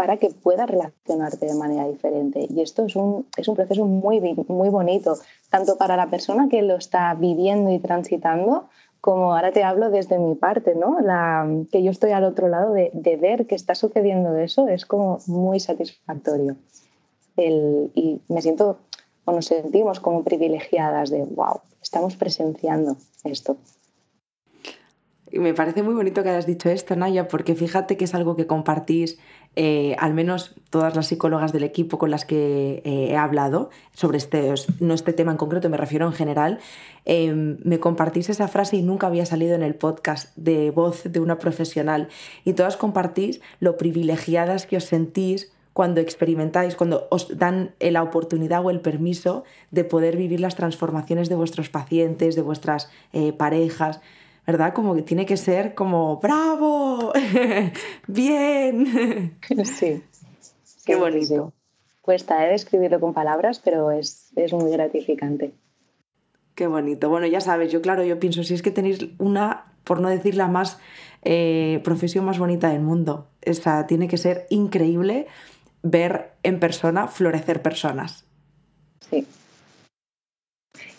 para 0.00 0.16
que 0.16 0.30
puedas 0.30 0.66
relacionarte 0.66 1.44
de 1.44 1.54
manera 1.54 1.86
diferente. 1.86 2.46
Y 2.48 2.62
esto 2.62 2.86
es 2.86 2.96
un, 2.96 3.26
es 3.36 3.48
un 3.48 3.54
proceso 3.54 3.84
muy, 3.84 4.18
muy 4.48 4.70
bonito, 4.70 5.18
tanto 5.50 5.76
para 5.76 5.94
la 5.94 6.08
persona 6.08 6.48
que 6.48 6.62
lo 6.62 6.76
está 6.76 7.12
viviendo 7.12 7.70
y 7.70 7.78
transitando, 7.80 8.70
como 9.02 9.34
ahora 9.34 9.52
te 9.52 9.62
hablo 9.62 9.90
desde 9.90 10.18
mi 10.18 10.36
parte, 10.36 10.74
¿no? 10.74 11.00
La, 11.00 11.46
que 11.70 11.82
yo 11.82 11.90
estoy 11.90 12.12
al 12.12 12.24
otro 12.24 12.48
lado 12.48 12.72
de, 12.72 12.90
de 12.94 13.16
ver 13.18 13.46
que 13.46 13.54
está 13.54 13.74
sucediendo 13.74 14.34
eso 14.38 14.68
es 14.68 14.86
como 14.86 15.18
muy 15.26 15.60
satisfactorio. 15.60 16.56
El, 17.36 17.90
y 17.94 18.22
me 18.28 18.40
siento, 18.40 18.78
o 19.26 19.32
nos 19.32 19.44
sentimos 19.44 20.00
como 20.00 20.24
privilegiadas 20.24 21.10
de, 21.10 21.24
wow, 21.24 21.60
estamos 21.82 22.16
presenciando 22.16 22.96
esto. 23.24 23.58
Y 25.32 25.38
me 25.38 25.54
parece 25.54 25.82
muy 25.82 25.94
bonito 25.94 26.22
que 26.22 26.30
hayas 26.30 26.46
dicho 26.46 26.70
esto, 26.70 26.96
Naya, 26.96 27.28
porque 27.28 27.54
fíjate 27.54 27.96
que 27.96 28.04
es 28.04 28.14
algo 28.14 28.34
que 28.34 28.46
compartís, 28.46 29.18
eh, 29.56 29.96
al 29.98 30.14
menos 30.14 30.54
todas 30.70 30.94
las 30.94 31.08
psicólogas 31.08 31.52
del 31.52 31.64
equipo 31.64 31.98
con 31.98 32.10
las 32.10 32.24
que 32.24 32.82
eh, 32.84 33.08
he 33.10 33.16
hablado 33.16 33.70
sobre 33.92 34.18
este, 34.18 34.54
no 34.78 34.94
este 34.94 35.12
tema 35.12 35.32
en 35.32 35.38
concreto, 35.38 35.68
me 35.68 35.76
refiero 35.76 36.06
en 36.06 36.12
general, 36.12 36.60
em, 37.04 37.58
me 37.64 37.80
compartís 37.80 38.30
esa 38.30 38.46
frase 38.48 38.76
y 38.76 38.82
nunca 38.82 39.08
había 39.08 39.26
salido 39.26 39.54
en 39.54 39.62
el 39.62 39.74
podcast 39.74 40.36
de 40.36 40.70
voz 40.70 41.02
de 41.04 41.20
una 41.20 41.38
profesional. 41.38 42.08
Y 42.44 42.52
todas 42.52 42.76
compartís 42.76 43.40
lo 43.58 43.76
privilegiadas 43.76 44.66
que 44.66 44.76
os 44.76 44.84
sentís 44.84 45.52
cuando 45.72 46.00
experimentáis, 46.00 46.74
cuando 46.74 47.06
os 47.10 47.38
dan 47.38 47.74
la 47.80 48.02
oportunidad 48.02 48.64
o 48.64 48.70
el 48.70 48.80
permiso 48.80 49.44
de 49.70 49.84
poder 49.84 50.16
vivir 50.16 50.40
las 50.40 50.56
transformaciones 50.56 51.28
de 51.28 51.36
vuestros 51.36 51.70
pacientes, 51.70 52.34
de 52.34 52.42
vuestras 52.42 52.90
eh, 53.12 53.32
parejas. 53.32 54.00
¿Verdad? 54.46 54.72
Como 54.74 54.94
que 54.94 55.02
tiene 55.02 55.26
que 55.26 55.36
ser 55.36 55.74
como, 55.74 56.18
bravo, 56.18 57.12
bien. 58.06 59.38
Sí. 59.64 60.02
Qué 60.84 60.96
bonito. 60.96 61.52
Cuesta 62.00 62.46
¿eh? 62.46 62.52
describirlo 62.52 62.98
con 63.00 63.14
palabras, 63.14 63.60
pero 63.62 63.90
es, 63.90 64.32
muy 64.52 64.72
gratificante. 64.72 65.52
Qué 66.54 66.66
bonito. 66.66 67.08
Bueno, 67.08 67.26
ya 67.26 67.40
sabes, 67.40 67.70
yo 67.70 67.80
claro, 67.82 68.02
yo 68.04 68.18
pienso, 68.18 68.42
si 68.42 68.54
es 68.54 68.62
que 68.62 68.70
tenéis 68.70 69.06
una, 69.18 69.72
por 69.84 70.00
no 70.00 70.08
decir 70.08 70.34
la 70.34 70.48
más, 70.48 70.78
eh, 71.22 71.80
profesión 71.84 72.24
más 72.24 72.38
bonita 72.38 72.70
del 72.70 72.80
mundo. 72.80 73.28
Esa, 73.42 73.86
tiene 73.86 74.08
que 74.08 74.16
ser 74.16 74.46
increíble 74.50 75.26
ver 75.82 76.32
en 76.42 76.58
persona 76.58 77.06
florecer 77.08 77.62
personas. 77.62 78.24
Sí. 79.08 79.26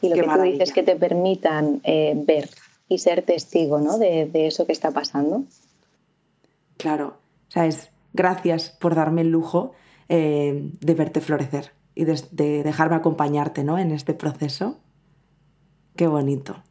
Y 0.01 0.10
lo 0.10 0.15
que 0.15 0.23
tú 0.23 0.41
dices 0.41 0.71
que 0.71 0.84
te 0.84 0.95
permitan 0.95 1.82
eh, 1.84 2.13
ver 2.15 2.49
y 2.91 2.97
ser 2.97 3.21
testigo 3.21 3.80
¿no? 3.80 3.97
de, 3.97 4.30
eso 4.34 4.65
que 4.65 4.73
está 4.73 4.91
pasando. 4.91 5.45
Claro, 6.75 7.17
o 7.47 7.51
sea, 7.51 7.65
es 7.65 7.89
gracias 8.12 8.69
por 8.69 8.95
darme 8.95 9.21
el 9.21 9.30
lujo 9.30 9.71
eh, 10.10 10.71
de 10.80 10.93
verte 10.93 11.21
florecer 11.21 11.71
y 11.95 12.04
de, 12.04 12.63
dejarme 12.63 12.97
acompañarte 12.97 13.63
¿no? 13.63 13.80
en 13.80 13.91
este 13.91 14.13
proceso. 14.13 14.80
Qué 15.95 16.08
bonito. 16.08 16.63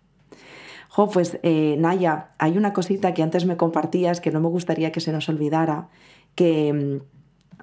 Jo, 0.91 1.09
pues 1.09 1.39
eh, 1.43 1.77
Naya, 1.79 2.33
hay 2.37 2.59
una 2.59 2.75
cosita 2.75 3.15
que 3.15 3.23
antes 3.23 3.47
me 3.47 3.57
compartías 3.57 4.21
que 4.21 4.31
no 4.31 4.41
me 4.41 4.49
gustaría 4.49 4.93
que 4.93 5.01
se 5.01 5.13
nos 5.13 5.29
olvidara, 5.31 5.89
que, 6.35 7.01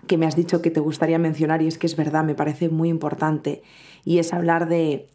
que 0.08 0.18
me 0.18 0.26
has 0.26 0.36
dicho 0.36 0.64
que 0.64 0.72
te 0.72 0.80
gustaría 0.80 1.20
mencionar 1.20 1.62
y 1.62 1.68
es 1.68 1.78
que 1.78 1.86
es 1.86 1.96
verdad, 1.96 2.24
me 2.24 2.36
parece 2.36 2.70
muy 2.70 2.90
importante, 2.90 3.62
y 4.04 4.18
es 4.18 4.34
hablar 4.34 4.68
de 4.68 5.10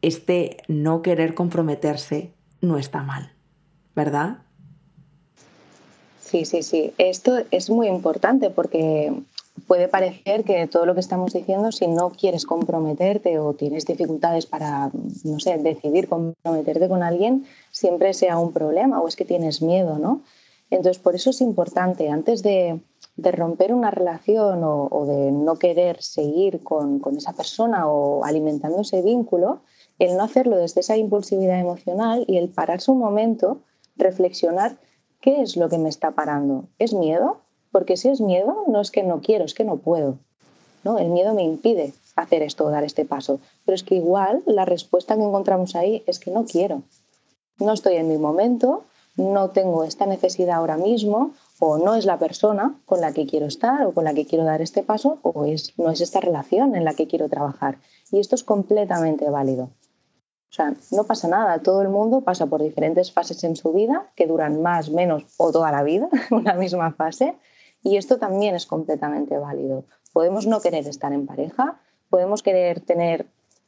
este 0.00 0.58
no 0.68 1.02
querer 1.02 1.34
comprometerse 1.34 2.35
no 2.60 2.78
está 2.78 3.02
mal, 3.02 3.32
¿verdad? 3.94 4.38
Sí, 6.20 6.44
sí, 6.44 6.62
sí. 6.62 6.92
Esto 6.98 7.38
es 7.50 7.70
muy 7.70 7.86
importante 7.86 8.50
porque 8.50 9.12
puede 9.66 9.88
parecer 9.88 10.44
que 10.44 10.66
todo 10.66 10.84
lo 10.84 10.94
que 10.94 11.00
estamos 11.00 11.32
diciendo, 11.32 11.72
si 11.72 11.86
no 11.86 12.10
quieres 12.10 12.44
comprometerte 12.44 13.38
o 13.38 13.54
tienes 13.54 13.86
dificultades 13.86 14.46
para, 14.46 14.90
no 15.24 15.40
sé, 15.40 15.58
decidir 15.58 16.08
comprometerte 16.08 16.88
con 16.88 17.02
alguien, 17.02 17.46
siempre 17.70 18.12
sea 18.12 18.38
un 18.38 18.52
problema 18.52 19.00
o 19.00 19.08
es 19.08 19.16
que 19.16 19.24
tienes 19.24 19.62
miedo, 19.62 19.98
¿no? 19.98 20.22
Entonces, 20.70 21.00
por 21.00 21.14
eso 21.14 21.30
es 21.30 21.40
importante, 21.40 22.10
antes 22.10 22.42
de, 22.42 22.80
romper 23.16 23.72
una 23.72 23.90
relación 23.90 24.60
o, 24.62 25.06
de 25.06 25.32
no 25.32 25.56
querer 25.56 26.02
seguir 26.02 26.62
con, 26.62 26.98
con, 26.98 27.16
esa 27.16 27.32
persona 27.32 27.88
o 27.88 28.24
alimentando 28.24 28.80
ese 28.80 29.02
vínculo, 29.02 29.60
el 29.98 30.16
no 30.16 30.24
hacerlo 30.24 30.56
desde 30.56 30.80
esa 30.80 30.96
impulsividad 30.96 31.58
emocional 31.58 32.24
y 32.26 32.36
el 32.36 32.48
pararse 32.48 32.90
un 32.90 32.98
momento, 32.98 33.62
reflexionar 33.96 34.76
qué 35.20 35.40
es 35.42 35.56
lo 35.56 35.68
que 35.68 35.78
me 35.78 35.88
está 35.88 36.10
parando. 36.12 36.64
¿Es 36.78 36.92
miedo? 36.92 37.38
Porque 37.72 37.96
si 37.96 38.08
es 38.08 38.20
miedo, 38.20 38.64
no 38.68 38.80
es 38.80 38.90
que 38.90 39.02
no 39.02 39.20
quiero, 39.20 39.44
es 39.44 39.54
que 39.54 39.64
no 39.64 39.78
puedo. 39.78 40.18
¿no? 40.84 40.98
El 40.98 41.08
miedo 41.08 41.34
me 41.34 41.42
impide 41.42 41.92
hacer 42.16 42.42
esto 42.42 42.70
dar 42.70 42.84
este 42.84 43.04
paso. 43.04 43.40
Pero 43.64 43.74
es 43.74 43.82
que 43.82 43.96
igual 43.96 44.42
la 44.46 44.64
respuesta 44.64 45.16
que 45.16 45.22
encontramos 45.22 45.74
ahí 45.74 46.02
es 46.06 46.18
que 46.18 46.30
no 46.30 46.44
quiero. 46.44 46.82
No 47.58 47.72
estoy 47.72 47.96
en 47.96 48.08
mi 48.08 48.18
momento, 48.18 48.84
no 49.16 49.50
tengo 49.50 49.84
esta 49.84 50.06
necesidad 50.06 50.56
ahora 50.56 50.76
mismo, 50.76 51.32
o 51.58 51.78
no 51.78 51.94
es 51.94 52.04
la 52.04 52.18
persona 52.18 52.78
con 52.84 53.00
la 53.00 53.12
que 53.12 53.26
quiero 53.26 53.46
estar 53.46 53.86
o 53.86 53.92
con 53.92 54.04
la 54.04 54.14
que 54.14 54.26
quiero 54.26 54.44
dar 54.44 54.60
este 54.60 54.82
paso, 54.82 55.18
o 55.22 55.44
es, 55.44 55.72
no 55.78 55.90
es 55.90 56.00
esta 56.00 56.20
relación 56.20 56.76
en 56.76 56.84
la 56.84 56.94
que 56.94 57.06
quiero 57.06 57.28
trabajar. 57.28 57.78
Y 58.10 58.20
esto 58.20 58.34
es 58.34 58.44
completamente 58.44 59.28
válido. 59.30 59.70
O 60.50 60.52
sea, 60.56 60.74
no 60.92 61.04
pasa 61.04 61.28
nada, 61.28 61.62
todo 61.62 61.82
el 61.82 61.88
mundo 61.88 62.22
pasa 62.22 62.46
por 62.46 62.62
diferentes 62.62 63.12
fases 63.12 63.42
en 63.44 63.56
su 63.56 63.72
vida 63.72 64.10
que 64.14 64.26
duran 64.26 64.62
más, 64.62 64.90
menos 64.90 65.24
o 65.38 65.50
toda 65.50 65.72
la 65.72 65.82
vida, 65.82 66.08
una 66.30 66.54
misma 66.54 66.92
fase, 66.92 67.36
y 67.82 67.96
esto 67.96 68.18
también 68.18 68.54
es 68.54 68.66
completamente 68.66 69.38
válido. 69.38 69.84
Podemos 70.12 70.46
no 70.46 70.60
querer 70.60 70.86
estar 70.88 71.12
en 71.12 71.26
pareja, 71.26 71.80
podemos 72.10 72.42
querer 72.42 72.80
tener 72.80 73.26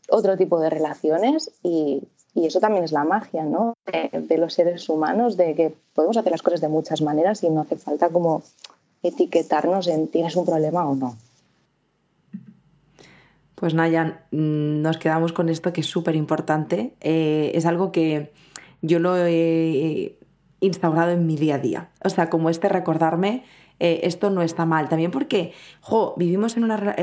otro 0.09 0.37
tipo 0.37 0.61
de 0.61 0.71
relaciones 0.71 1.53
y, 1.63 2.09
Y 2.39 2.47
eso 2.47 2.61
también 2.61 2.85
es 2.85 2.93
la 2.93 3.03
magia, 3.03 3.43
¿no? 3.43 3.75
De, 3.85 4.39
los 4.39 4.55
seres 4.55 4.89
humanos, 4.89 5.37
de 5.37 5.57
que 5.57 5.75
podemos 5.93 6.17
hacer 6.17 6.31
las 6.31 6.43
cosas 6.43 6.61
de 6.61 6.69
muchas 6.69 7.03
maneras 7.03 7.43
y 7.43 7.51
no 7.51 7.63
hace 7.63 7.75
falta 7.75 8.11
como 8.11 8.45
etiquetarnos 9.03 9.89
en 9.89 10.07
tienes 10.07 10.37
un 10.37 10.47
problema 10.47 10.89
o 10.89 10.95
no. 10.95 11.17
Pues 13.57 13.75
Nayan, 13.75 14.21
mm, 14.31 14.83
nos 14.83 14.99
quedamos 14.99 15.33
con 15.33 15.49
esto 15.49 15.73
que 15.73 15.81
es 15.81 15.89
súper 15.89 16.15
importante. 16.15 16.95
Eh, 17.01 17.51
es 17.55 17.67
algo 17.67 17.91
que 17.91 18.31
yo 18.83 19.01
lo 19.01 19.17
he 19.17 20.17
instaurado 20.61 21.11
en 21.11 21.27
mi 21.27 21.35
día 21.35 21.57
a 21.57 21.59
día. 21.59 21.89
O 22.05 22.09
sea, 22.09 22.31
como 22.31 22.51
este 22.51 22.69
recordarme 22.69 23.43
eh, 23.81 24.01
esto 24.03 24.31
no 24.31 24.43
está 24.43 24.67
mal. 24.67 24.89
También 24.89 25.11
porque, 25.11 25.53
jo, 25.81 26.15
vivimos 26.17 26.57
en 26.57 26.65
una, 26.65 26.97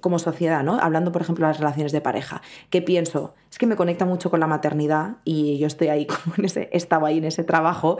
como 0.00 0.18
sociedad, 0.18 0.62
¿no? 0.62 0.78
Hablando, 0.80 1.12
por 1.12 1.22
ejemplo, 1.22 1.46
de 1.46 1.52
las 1.52 1.58
relaciones 1.58 1.92
de 1.92 2.00
pareja, 2.00 2.42
que 2.70 2.82
pienso, 2.82 3.34
es 3.50 3.58
que 3.58 3.66
me 3.66 3.76
conecta 3.76 4.04
mucho 4.04 4.30
con 4.30 4.40
la 4.40 4.46
maternidad 4.46 5.16
y 5.24 5.58
yo 5.58 5.66
estoy 5.66 5.88
ahí 5.88 6.06
como 6.24 6.36
en 6.38 6.44
ese, 6.44 6.68
estaba 6.72 7.08
ahí 7.08 7.18
en 7.18 7.24
ese 7.24 7.44
trabajo, 7.44 7.98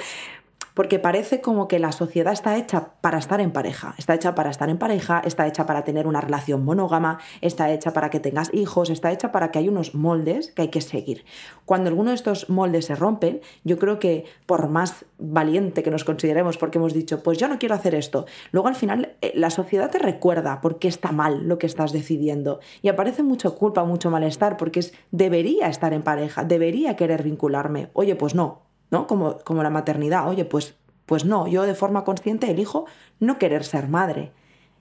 porque 0.75 0.99
parece 0.99 1.41
como 1.41 1.69
que 1.69 1.79
la 1.79 1.93
sociedad 1.93 2.33
está 2.33 2.57
hecha 2.57 2.95
para 3.01 3.19
estar 3.19 3.41
en 3.41 3.53
pareja, 3.53 3.95
está 3.97 4.15
hecha 4.15 4.35
para 4.35 4.51
estar 4.51 4.69
en 4.69 4.79
pareja, 4.79 5.23
está 5.25 5.47
hecha 5.47 5.67
para 5.67 5.85
tener 5.85 6.07
una 6.07 6.21
relación 6.21 6.65
monógama, 6.65 7.19
está 7.41 7.73
hecha 7.73 7.93
para 7.93 8.11
que 8.11 8.21
tengas 8.21 8.53
hijos, 8.53 8.91
está 8.91 9.13
hecha 9.13 9.33
para 9.33 9.51
que 9.51 9.61
hay 9.61 9.69
unos 9.69 9.95
moldes 9.95 10.51
que 10.53 10.63
hay 10.63 10.69
que 10.69 10.81
seguir. 10.81 11.25
Cuando 11.65 11.89
alguno 11.89 12.11
de 12.11 12.17
estos 12.17 12.51
moldes 12.51 12.87
se 12.87 12.97
rompen, 12.97 13.41
yo 13.63 13.79
creo 13.79 13.99
que 13.99 14.25
por 14.47 14.69
más 14.69 15.05
valiente 15.19 15.83
que 15.83 15.91
nos 15.91 16.05
consideremos 16.05 16.59
porque 16.59 16.79
hemos 16.79 16.93
dicho, 16.93 17.23
pues 17.23 17.39
yo 17.39 17.49
no 17.49 17.59
quiero 17.59 17.75
hacer 17.75 17.95
esto, 17.95 18.27
luego 18.51 18.69
al 18.69 18.75
final 18.75 19.15
eh, 19.23 19.33
la 19.35 19.51
sociedad 19.51 19.91
te 19.91 19.99
recuerda 19.99 20.61
por 20.61 20.79
qué 20.79 20.89
está 20.89 21.13
mal 21.13 21.49
lo 21.49 21.59
que 21.59 21.67
estás 21.67 21.93
decidiendo 21.93 22.61
y 22.83 22.89
aparece 22.89 23.23
mucho 23.23 23.55
culpa, 23.55 23.85
mucho 23.85 24.11
malestar 24.11 24.57
porque 24.57 24.81
es 24.81 24.93
debería 25.13 25.69
estar 25.69 25.93
en 25.93 26.03
pareja, 26.03 26.45
debería 26.45 26.97
querer 26.97 27.23
vincularme. 27.23 27.91
Oye, 27.93 28.17
pues 28.17 28.35
no, 28.35 28.63
Como, 29.03 29.39
como 29.39 29.63
la 29.63 29.71
maternidad. 29.71 30.29
Oye, 30.29 30.45
pues, 30.45 30.75
pues 31.07 31.25
no, 31.25 31.47
yo 31.47 31.63
de 31.63 31.75
forma 31.75 32.05
consciente 32.05 32.51
elijo 32.51 32.87
no 33.21 33.39
querer 33.39 33.65
ser 33.65 33.89
madre. 33.89 34.33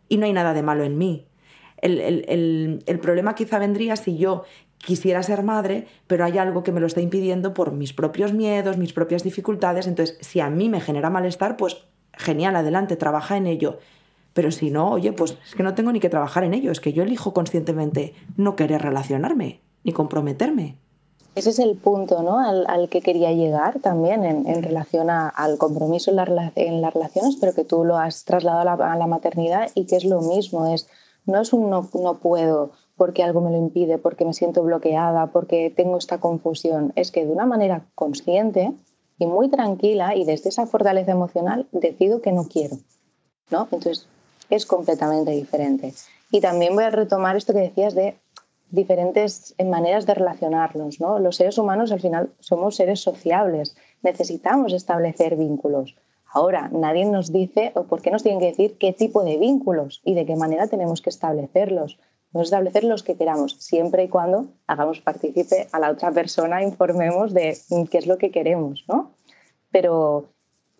Y 0.09 0.17
no 0.17 0.25
hay 0.25 0.33
nada 0.33 0.53
de 0.53 0.63
malo 0.63 0.83
en 0.83 0.97
mí. 0.97 1.27
El, 1.81 1.99
el, 2.85 2.99
problema 2.99 3.35
quizá 3.35 3.59
vendría 3.59 3.97
si 3.97 4.17
yo 4.17 4.43
quisiera 4.77 5.21
ser 5.21 5.43
madre, 5.43 5.87
pero 6.07 6.23
hay 6.23 6.37
algo 6.37 6.63
que 6.63 6.71
me 6.71 6.79
lo 6.79 6.87
está 6.87 7.01
impidiendo 7.01 7.53
por 7.53 7.73
mis 7.73 7.91
propios 7.91 8.31
miedos, 8.31 8.77
mis 8.77 8.93
propias 8.93 9.23
dificultades. 9.23 9.87
Entonces, 9.87 10.17
si 10.21 10.39
a 10.39 10.49
mí 10.49 10.69
me 10.69 10.79
genera 10.79 11.09
malestar, 11.09 11.57
pues 11.57 11.83
genial, 12.13 12.55
adelante, 12.55 12.95
trabaja 12.95 13.35
en 13.35 13.47
ello. 13.47 13.79
Pero 14.33 14.51
si 14.51 14.71
no, 14.71 14.91
oye, 14.91 15.11
pues 15.11 15.37
es 15.45 15.55
que 15.55 15.63
no 15.63 15.73
tengo 15.73 15.91
ni 15.91 15.99
que 15.99 16.09
trabajar 16.09 16.43
en 16.43 16.53
ello, 16.53 16.71
es 16.71 16.79
que 16.79 16.93
yo 16.93 17.03
elijo 17.03 17.33
conscientemente 17.33 18.13
no 18.37 18.55
querer 18.55 18.81
relacionarme 18.81 19.61
ni 19.83 19.91
comprometerme. 19.91 20.77
Ese 21.35 21.49
es 21.49 21.59
el 21.59 21.75
punto 21.75 22.21
¿no? 22.21 22.37
al, 22.39 22.89
que 22.89 23.01
quería 23.01 23.31
llegar 23.31 23.79
también 23.79 24.23
en, 24.23 24.63
relación 24.63 25.09
al 25.09 25.57
compromiso 25.57 26.11
en, 26.11 26.81
las 26.81 26.93
relaciones, 26.93 27.37
pero 27.39 27.53
que 27.53 27.63
tú 27.63 27.83
lo 27.83 27.97
has 27.97 28.23
trasladado 28.23 28.83
a 28.83 28.95
la, 28.95 29.07
maternidad 29.07 29.71
y 29.73 29.85
que 29.85 29.95
es 29.95 30.05
lo 30.05 30.21
mismo, 30.21 30.67
es, 30.67 30.87
no 31.25 31.41
es 31.41 31.51
un 31.51 31.71
no, 31.71 31.89
no 31.95 32.19
puedo 32.19 32.71
porque 32.95 33.23
algo 33.23 33.41
me 33.41 33.49
lo 33.49 33.57
impide, 33.57 33.97
porque 33.97 34.25
me 34.25 34.33
siento 34.33 34.61
bloqueada, 34.61 35.27
porque 35.27 35.73
tengo 35.75 35.97
esta 35.97 36.19
confusión, 36.19 36.93
es 36.95 37.11
que 37.11 37.25
de 37.25 37.31
una 37.31 37.47
manera 37.47 37.87
consciente 37.95 38.71
y 39.17 39.25
muy 39.25 39.49
tranquila 39.49 40.15
y 40.15 40.25
desde 40.25 40.49
esa 40.49 40.67
fortaleza 40.67 41.11
emocional 41.11 41.67
decido 41.71 42.21
que 42.21 42.31
no 42.31 42.47
quiero. 42.47 42.77
¿no? 43.49 43.63
Entonces 43.71 44.07
es 44.49 44.65
completamente 44.67 45.31
diferente. 45.31 45.93
Y 46.31 46.41
también 46.41 46.75
voy 46.75 46.83
a 46.83 46.89
retomar 46.89 47.35
esto 47.35 47.53
que 47.53 47.59
decías 47.59 47.95
de 47.95 48.15
diferentes 48.73 49.55
maneras 49.63 50.05
de 50.05 50.15
relacionarnos. 50.15 50.99
¿no? 50.99 51.19
Los 51.19 51.35
seres 51.35 51.57
humanos 51.57 51.91
al 51.91 52.01
final 52.01 52.31
somos 52.39 52.75
seres 52.75 52.99
sociables, 52.99 53.75
necesitamos 54.01 54.73
establecer 54.73 55.35
vínculos. 55.35 55.95
Ahora, 56.25 56.69
nadie 56.73 57.05
nos 57.05 57.31
dice 57.31 57.71
o 57.75 57.83
por 57.83 58.01
qué 58.01 58.09
nos 58.09 58.23
tienen 58.23 58.39
que 58.39 58.47
decir 58.47 58.77
qué 58.79 58.91
tipo 58.91 59.23
de 59.23 59.37
vínculos 59.37 60.01
y 60.03 60.15
de 60.15 60.25
qué 60.25 60.35
manera 60.35 60.65
tenemos 60.65 61.01
que 61.01 61.11
establecerlos. 61.11 61.99
Podemos 62.31 62.47
establecer 62.47 62.83
los 62.83 63.03
que 63.03 63.15
queramos, 63.15 63.57
siempre 63.59 64.05
y 64.05 64.09
cuando 64.09 64.47
hagamos 64.65 64.99
partícipe 65.01 65.67
a 65.71 65.79
la 65.79 65.91
otra 65.91 66.11
persona, 66.11 66.63
informemos 66.63 67.31
de 67.31 67.55
qué 67.91 67.99
es 67.99 68.07
lo 68.07 68.17
que 68.17 68.31
queremos. 68.31 68.83
¿no? 68.87 69.11
Pero 69.69 70.25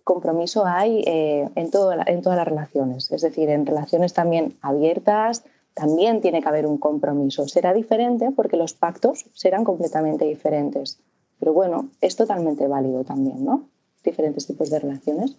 compromiso 0.04 0.66
hay 0.66 1.04
eh, 1.06 1.48
en, 1.54 1.70
todo, 1.70 1.94
en 1.94 2.24
todas 2.24 2.38
las 2.38 2.48
relaciones, 2.48 3.12
es 3.12 3.22
decir, 3.22 3.52
en 3.52 3.68
relaciones 3.68 4.14
también 4.14 4.58
abiertas, 4.62 5.44
también 5.74 6.22
tiene 6.22 6.42
que 6.42 6.48
haber 6.48 6.66
un 6.66 6.78
compromiso. 6.78 7.48
Será 7.48 7.74
diferente 7.74 8.32
porque 8.36 8.58
los 8.58 8.74
pactos 8.74 9.26
serán 9.34 9.64
completamente 9.64 10.26
diferentes. 10.26 11.00
Pero 11.40 11.54
bueno, 11.54 11.90
es 12.02 12.16
totalmente 12.16 12.68
válido 12.68 13.04
también, 13.04 13.44
¿no? 13.44 13.68
Diferentes 14.04 14.46
tipos 14.48 14.70
de 14.70 14.80
relaciones. 14.80 15.38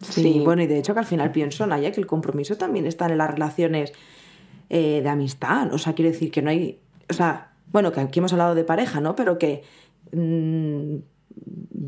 Sí, 0.00 0.42
bueno, 0.44 0.62
y 0.62 0.66
de 0.66 0.78
hecho 0.78 0.94
que 0.94 1.00
al 1.00 1.06
final 1.06 1.30
pienso, 1.30 1.66
Naya, 1.66 1.92
que 1.92 2.00
el 2.00 2.06
compromiso 2.06 2.56
también 2.56 2.86
está 2.86 3.06
en 3.06 3.18
las 3.18 3.30
relaciones 3.30 3.92
eh, 4.68 5.00
de 5.02 5.08
amistad. 5.08 5.72
O 5.72 5.78
sea, 5.78 5.94
quiere 5.94 6.10
decir 6.10 6.30
que 6.30 6.42
no 6.42 6.50
hay. 6.50 6.80
O 7.08 7.12
sea, 7.12 7.52
bueno, 7.70 7.92
que 7.92 8.00
aquí 8.00 8.18
hemos 8.18 8.32
hablado 8.32 8.54
de 8.54 8.64
pareja, 8.64 9.00
¿no? 9.00 9.14
Pero 9.14 9.38
que. 9.38 9.62
Mm, 10.12 10.96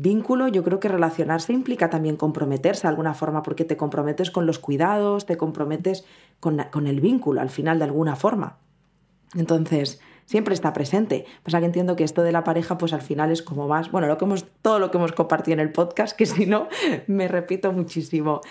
vínculo, 0.01 0.47
yo 0.47 0.63
creo 0.63 0.79
que 0.79 0.87
relacionarse 0.87 1.53
implica 1.53 1.89
también 1.89 2.15
comprometerse 2.15 2.83
de 2.83 2.89
alguna 2.89 3.13
forma, 3.13 3.43
porque 3.43 3.65
te 3.65 3.77
comprometes 3.77 4.31
con 4.31 4.45
los 4.45 4.59
cuidados, 4.59 5.25
te 5.25 5.37
comprometes 5.37 6.05
con, 6.39 6.87
el 6.87 7.01
vínculo 7.01 7.41
al 7.41 7.49
final 7.49 7.79
de 7.79 7.85
alguna 7.85 8.15
forma. 8.15 8.57
Entonces, 9.35 9.99
siempre 10.25 10.53
está 10.53 10.73
presente. 10.73 11.25
Pasa 11.43 11.59
que 11.59 11.65
entiendo 11.65 11.95
que 11.95 12.03
esto 12.03 12.23
de 12.23 12.31
la 12.31 12.43
pareja, 12.43 12.77
pues 12.77 12.93
al 12.93 13.01
final 13.01 13.31
es 13.31 13.41
como 13.41 13.67
más, 13.67 13.91
bueno, 13.91 14.07
lo 14.07 14.17
que 14.17 14.25
hemos, 14.25 14.45
todo 14.61 14.79
lo 14.79 14.89
que 14.89 14.97
hemos 14.97 15.11
compartido 15.11 15.53
en 15.53 15.59
el 15.59 15.71
podcast, 15.71 16.15
que 16.15 16.25
si 16.27 16.45
no, 16.45 16.67
me 17.07 17.27
repito 17.27 17.71
muchísimo. 17.71 18.41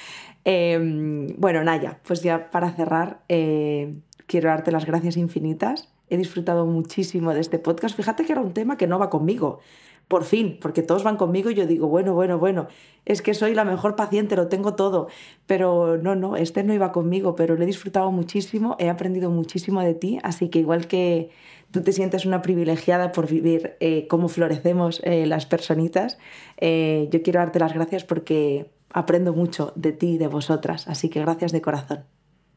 Em, 0.45 1.35
bueno, 1.39 1.65
Naya, 1.65 1.99
pues 2.07 2.23
ya 2.23 2.51
para 2.51 2.71
cerrar, 2.73 3.23
eh, 3.29 3.99
quiero 4.27 4.51
darte 4.51 4.71
las 4.71 4.85
gracias 4.85 5.17
infinitas. 5.17 5.89
He 6.11 6.17
disfrutado 6.17 6.65
muchísimo 6.65 7.35
de 7.35 7.41
este 7.41 7.59
podcast. 7.59 7.95
Fíjate 7.97 8.25
que 8.25 8.33
era 8.33 8.41
un 8.41 8.53
tema 8.53 8.77
que 8.77 8.87
no 8.87 8.99
va 8.99 9.11
conmigo 9.11 9.61
por 10.09 10.25
fin, 10.25 10.59
porque 10.61 10.83
todos 10.83 11.05
van 11.05 11.19
conmigo 11.19 11.51
y 11.51 11.55
yo 11.55 11.67
digo, 11.67 11.87
bueno, 11.87 12.15
bueno, 12.15 12.39
bueno, 12.39 12.67
es 13.05 13.21
que 13.21 13.35
soy 13.35 13.55
la 13.55 13.65
mejor 13.65 13.95
paciente, 13.95 14.37
lo 14.37 14.49
tengo 14.49 14.75
todo, 14.75 15.09
pero 15.47 15.99
no, 15.99 16.17
no, 16.17 16.37
este 16.37 16.65
no 16.65 16.73
iba 16.73 16.93
conmigo, 16.93 17.37
pero 17.37 17.57
lo 17.57 17.63
he 17.63 17.67
disfrutado 17.67 18.11
muchísimo, 18.11 18.75
he 18.79 18.89
aprendido 18.89 19.31
muchísimo 19.31 19.83
de 19.83 19.95
ti, 19.95 20.19
así 20.23 20.49
que 20.49 20.61
igual 20.61 20.89
que 20.89 21.31
tú 21.71 21.83
te 21.83 21.93
sientes 21.93 22.25
una 22.25 22.41
privilegiada 22.41 23.13
por 23.13 23.29
vivir 23.29 23.77
eh, 23.81 24.07
cómo 24.09 24.29
florecemos 24.29 25.03
eh, 25.05 25.27
las 25.27 25.45
personitas, 25.45 26.19
eh, 26.57 27.09
yo 27.13 27.23
quiero 27.23 27.41
darte 27.41 27.59
las 27.59 27.75
gracias 27.75 28.05
porque 28.05 28.71
aprendo 28.91 29.35
mucho 29.35 29.73
de 29.77 29.93
ti 29.93 30.13
y 30.13 30.19
de 30.19 30.29
vosotras, 30.29 30.89
así 30.89 31.11
que 31.11 31.21
gracias 31.21 31.53
de 31.53 31.61
corazón. 31.61 32.05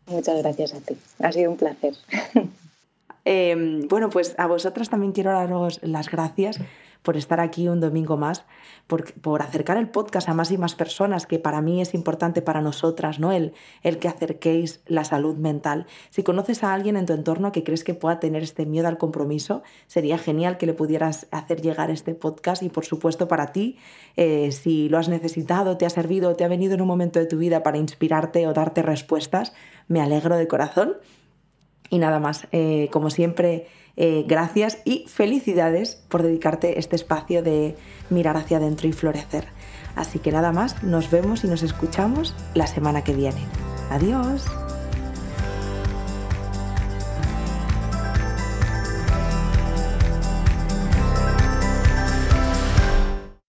Muchas 0.08 0.42
gracias 0.42 0.74
a 0.74 0.80
ti, 0.80 0.96
ha 1.20 1.32
sido 1.34 1.52
un 1.52 1.58
placer. 1.58 1.96
Em, 3.24 3.88
bueno, 3.88 4.10
pues 4.10 4.34
a 4.40 4.48
vosotras 4.48 4.90
también 4.90 5.12
quiero 5.12 5.32
daros 5.32 5.80
las 5.84 6.10
gracias 6.10 6.60
por 7.02 7.18
estar 7.18 7.40
aquí 7.40 7.68
un 7.68 7.80
domingo 7.80 8.18
más, 8.18 8.46
por, 8.88 9.12
por, 9.14 9.42
acercar 9.42 9.78
el 9.78 9.90
podcast 9.90 10.30
a 10.30 10.34
más 10.34 10.52
y 10.52 10.58
más 10.58 10.76
personas, 10.76 11.26
que 11.26 11.40
para 11.40 11.62
mí 11.62 11.82
es 11.82 11.94
importante 11.94 12.42
para 12.42 12.62
nosotras, 12.62 13.20
¿no? 13.20 13.32
El, 13.32 13.54
el 13.82 13.98
que 13.98 14.08
acerquéis 14.08 14.82
la 14.86 15.04
salud 15.04 15.36
mental. 15.36 15.88
Si 16.10 16.24
conoces 16.24 16.64
a 16.64 16.74
alguien 16.74 16.98
en 16.98 17.06
tu 17.06 17.14
entorno 17.14 17.52
que 17.52 17.64
crees 17.64 17.84
que 17.84 17.94
pueda 17.94 18.20
tener 18.20 18.44
este 18.44 18.66
miedo 18.66 18.88
al 18.88 18.98
compromiso, 18.98 19.64
sería 19.88 20.18
genial 20.18 20.58
que 20.58 20.66
le 20.68 20.74
pudieras 20.74 21.28
hacer 21.32 21.62
llegar 21.62 21.90
este 21.90 22.14
podcast 22.14 22.62
y 22.64 22.70
por 22.70 22.86
supuesto 22.86 23.28
para 23.28 23.52
ti, 23.52 23.78
eh, 24.16 24.52
si 24.52 24.90
lo 24.90 24.98
has 24.98 25.10
necesitado, 25.10 25.78
te 25.78 25.86
ha 25.86 25.90
servido, 25.90 26.36
te 26.36 26.44
ha 26.44 26.48
venido 26.48 26.76
en 26.76 26.82
un 26.82 26.88
momento 26.88 27.20
de 27.20 27.26
tu 27.26 27.38
vida 27.38 27.64
para 27.64 27.78
inspirarte 27.78 28.48
o 28.48 28.54
darte 28.54 28.82
respuestas, 28.82 29.54
me 29.88 30.02
alegro 30.02 30.36
de 30.36 30.48
corazón. 30.48 30.98
Y 31.90 32.00
nada 32.00 32.22
más, 32.22 32.48
eh, 32.54 32.88
como 32.92 33.10
siempre, 33.10 33.68
eh, 33.98 34.24
gracias 34.28 34.80
y 34.86 35.06
felicidades 35.08 35.96
por 36.08 36.24
dedicarte 36.24 36.80
este 36.80 36.96
espacio 36.96 37.44
de 37.44 37.76
mirar 38.10 38.38
hacia 38.38 38.58
adentro 38.58 38.88
y 38.88 38.94
florecer. 38.94 39.48
Así 39.96 40.20
que 40.20 40.32
nada 40.32 40.52
más, 40.52 40.84
nos 40.84 41.12
vemos 41.12 41.44
y 41.44 41.48
nos 41.48 41.64
escuchamos 41.64 42.34
la 42.54 42.68
semana 42.68 43.04
que 43.04 43.14
viene. 43.14 43.42
Adiós. 43.90 44.46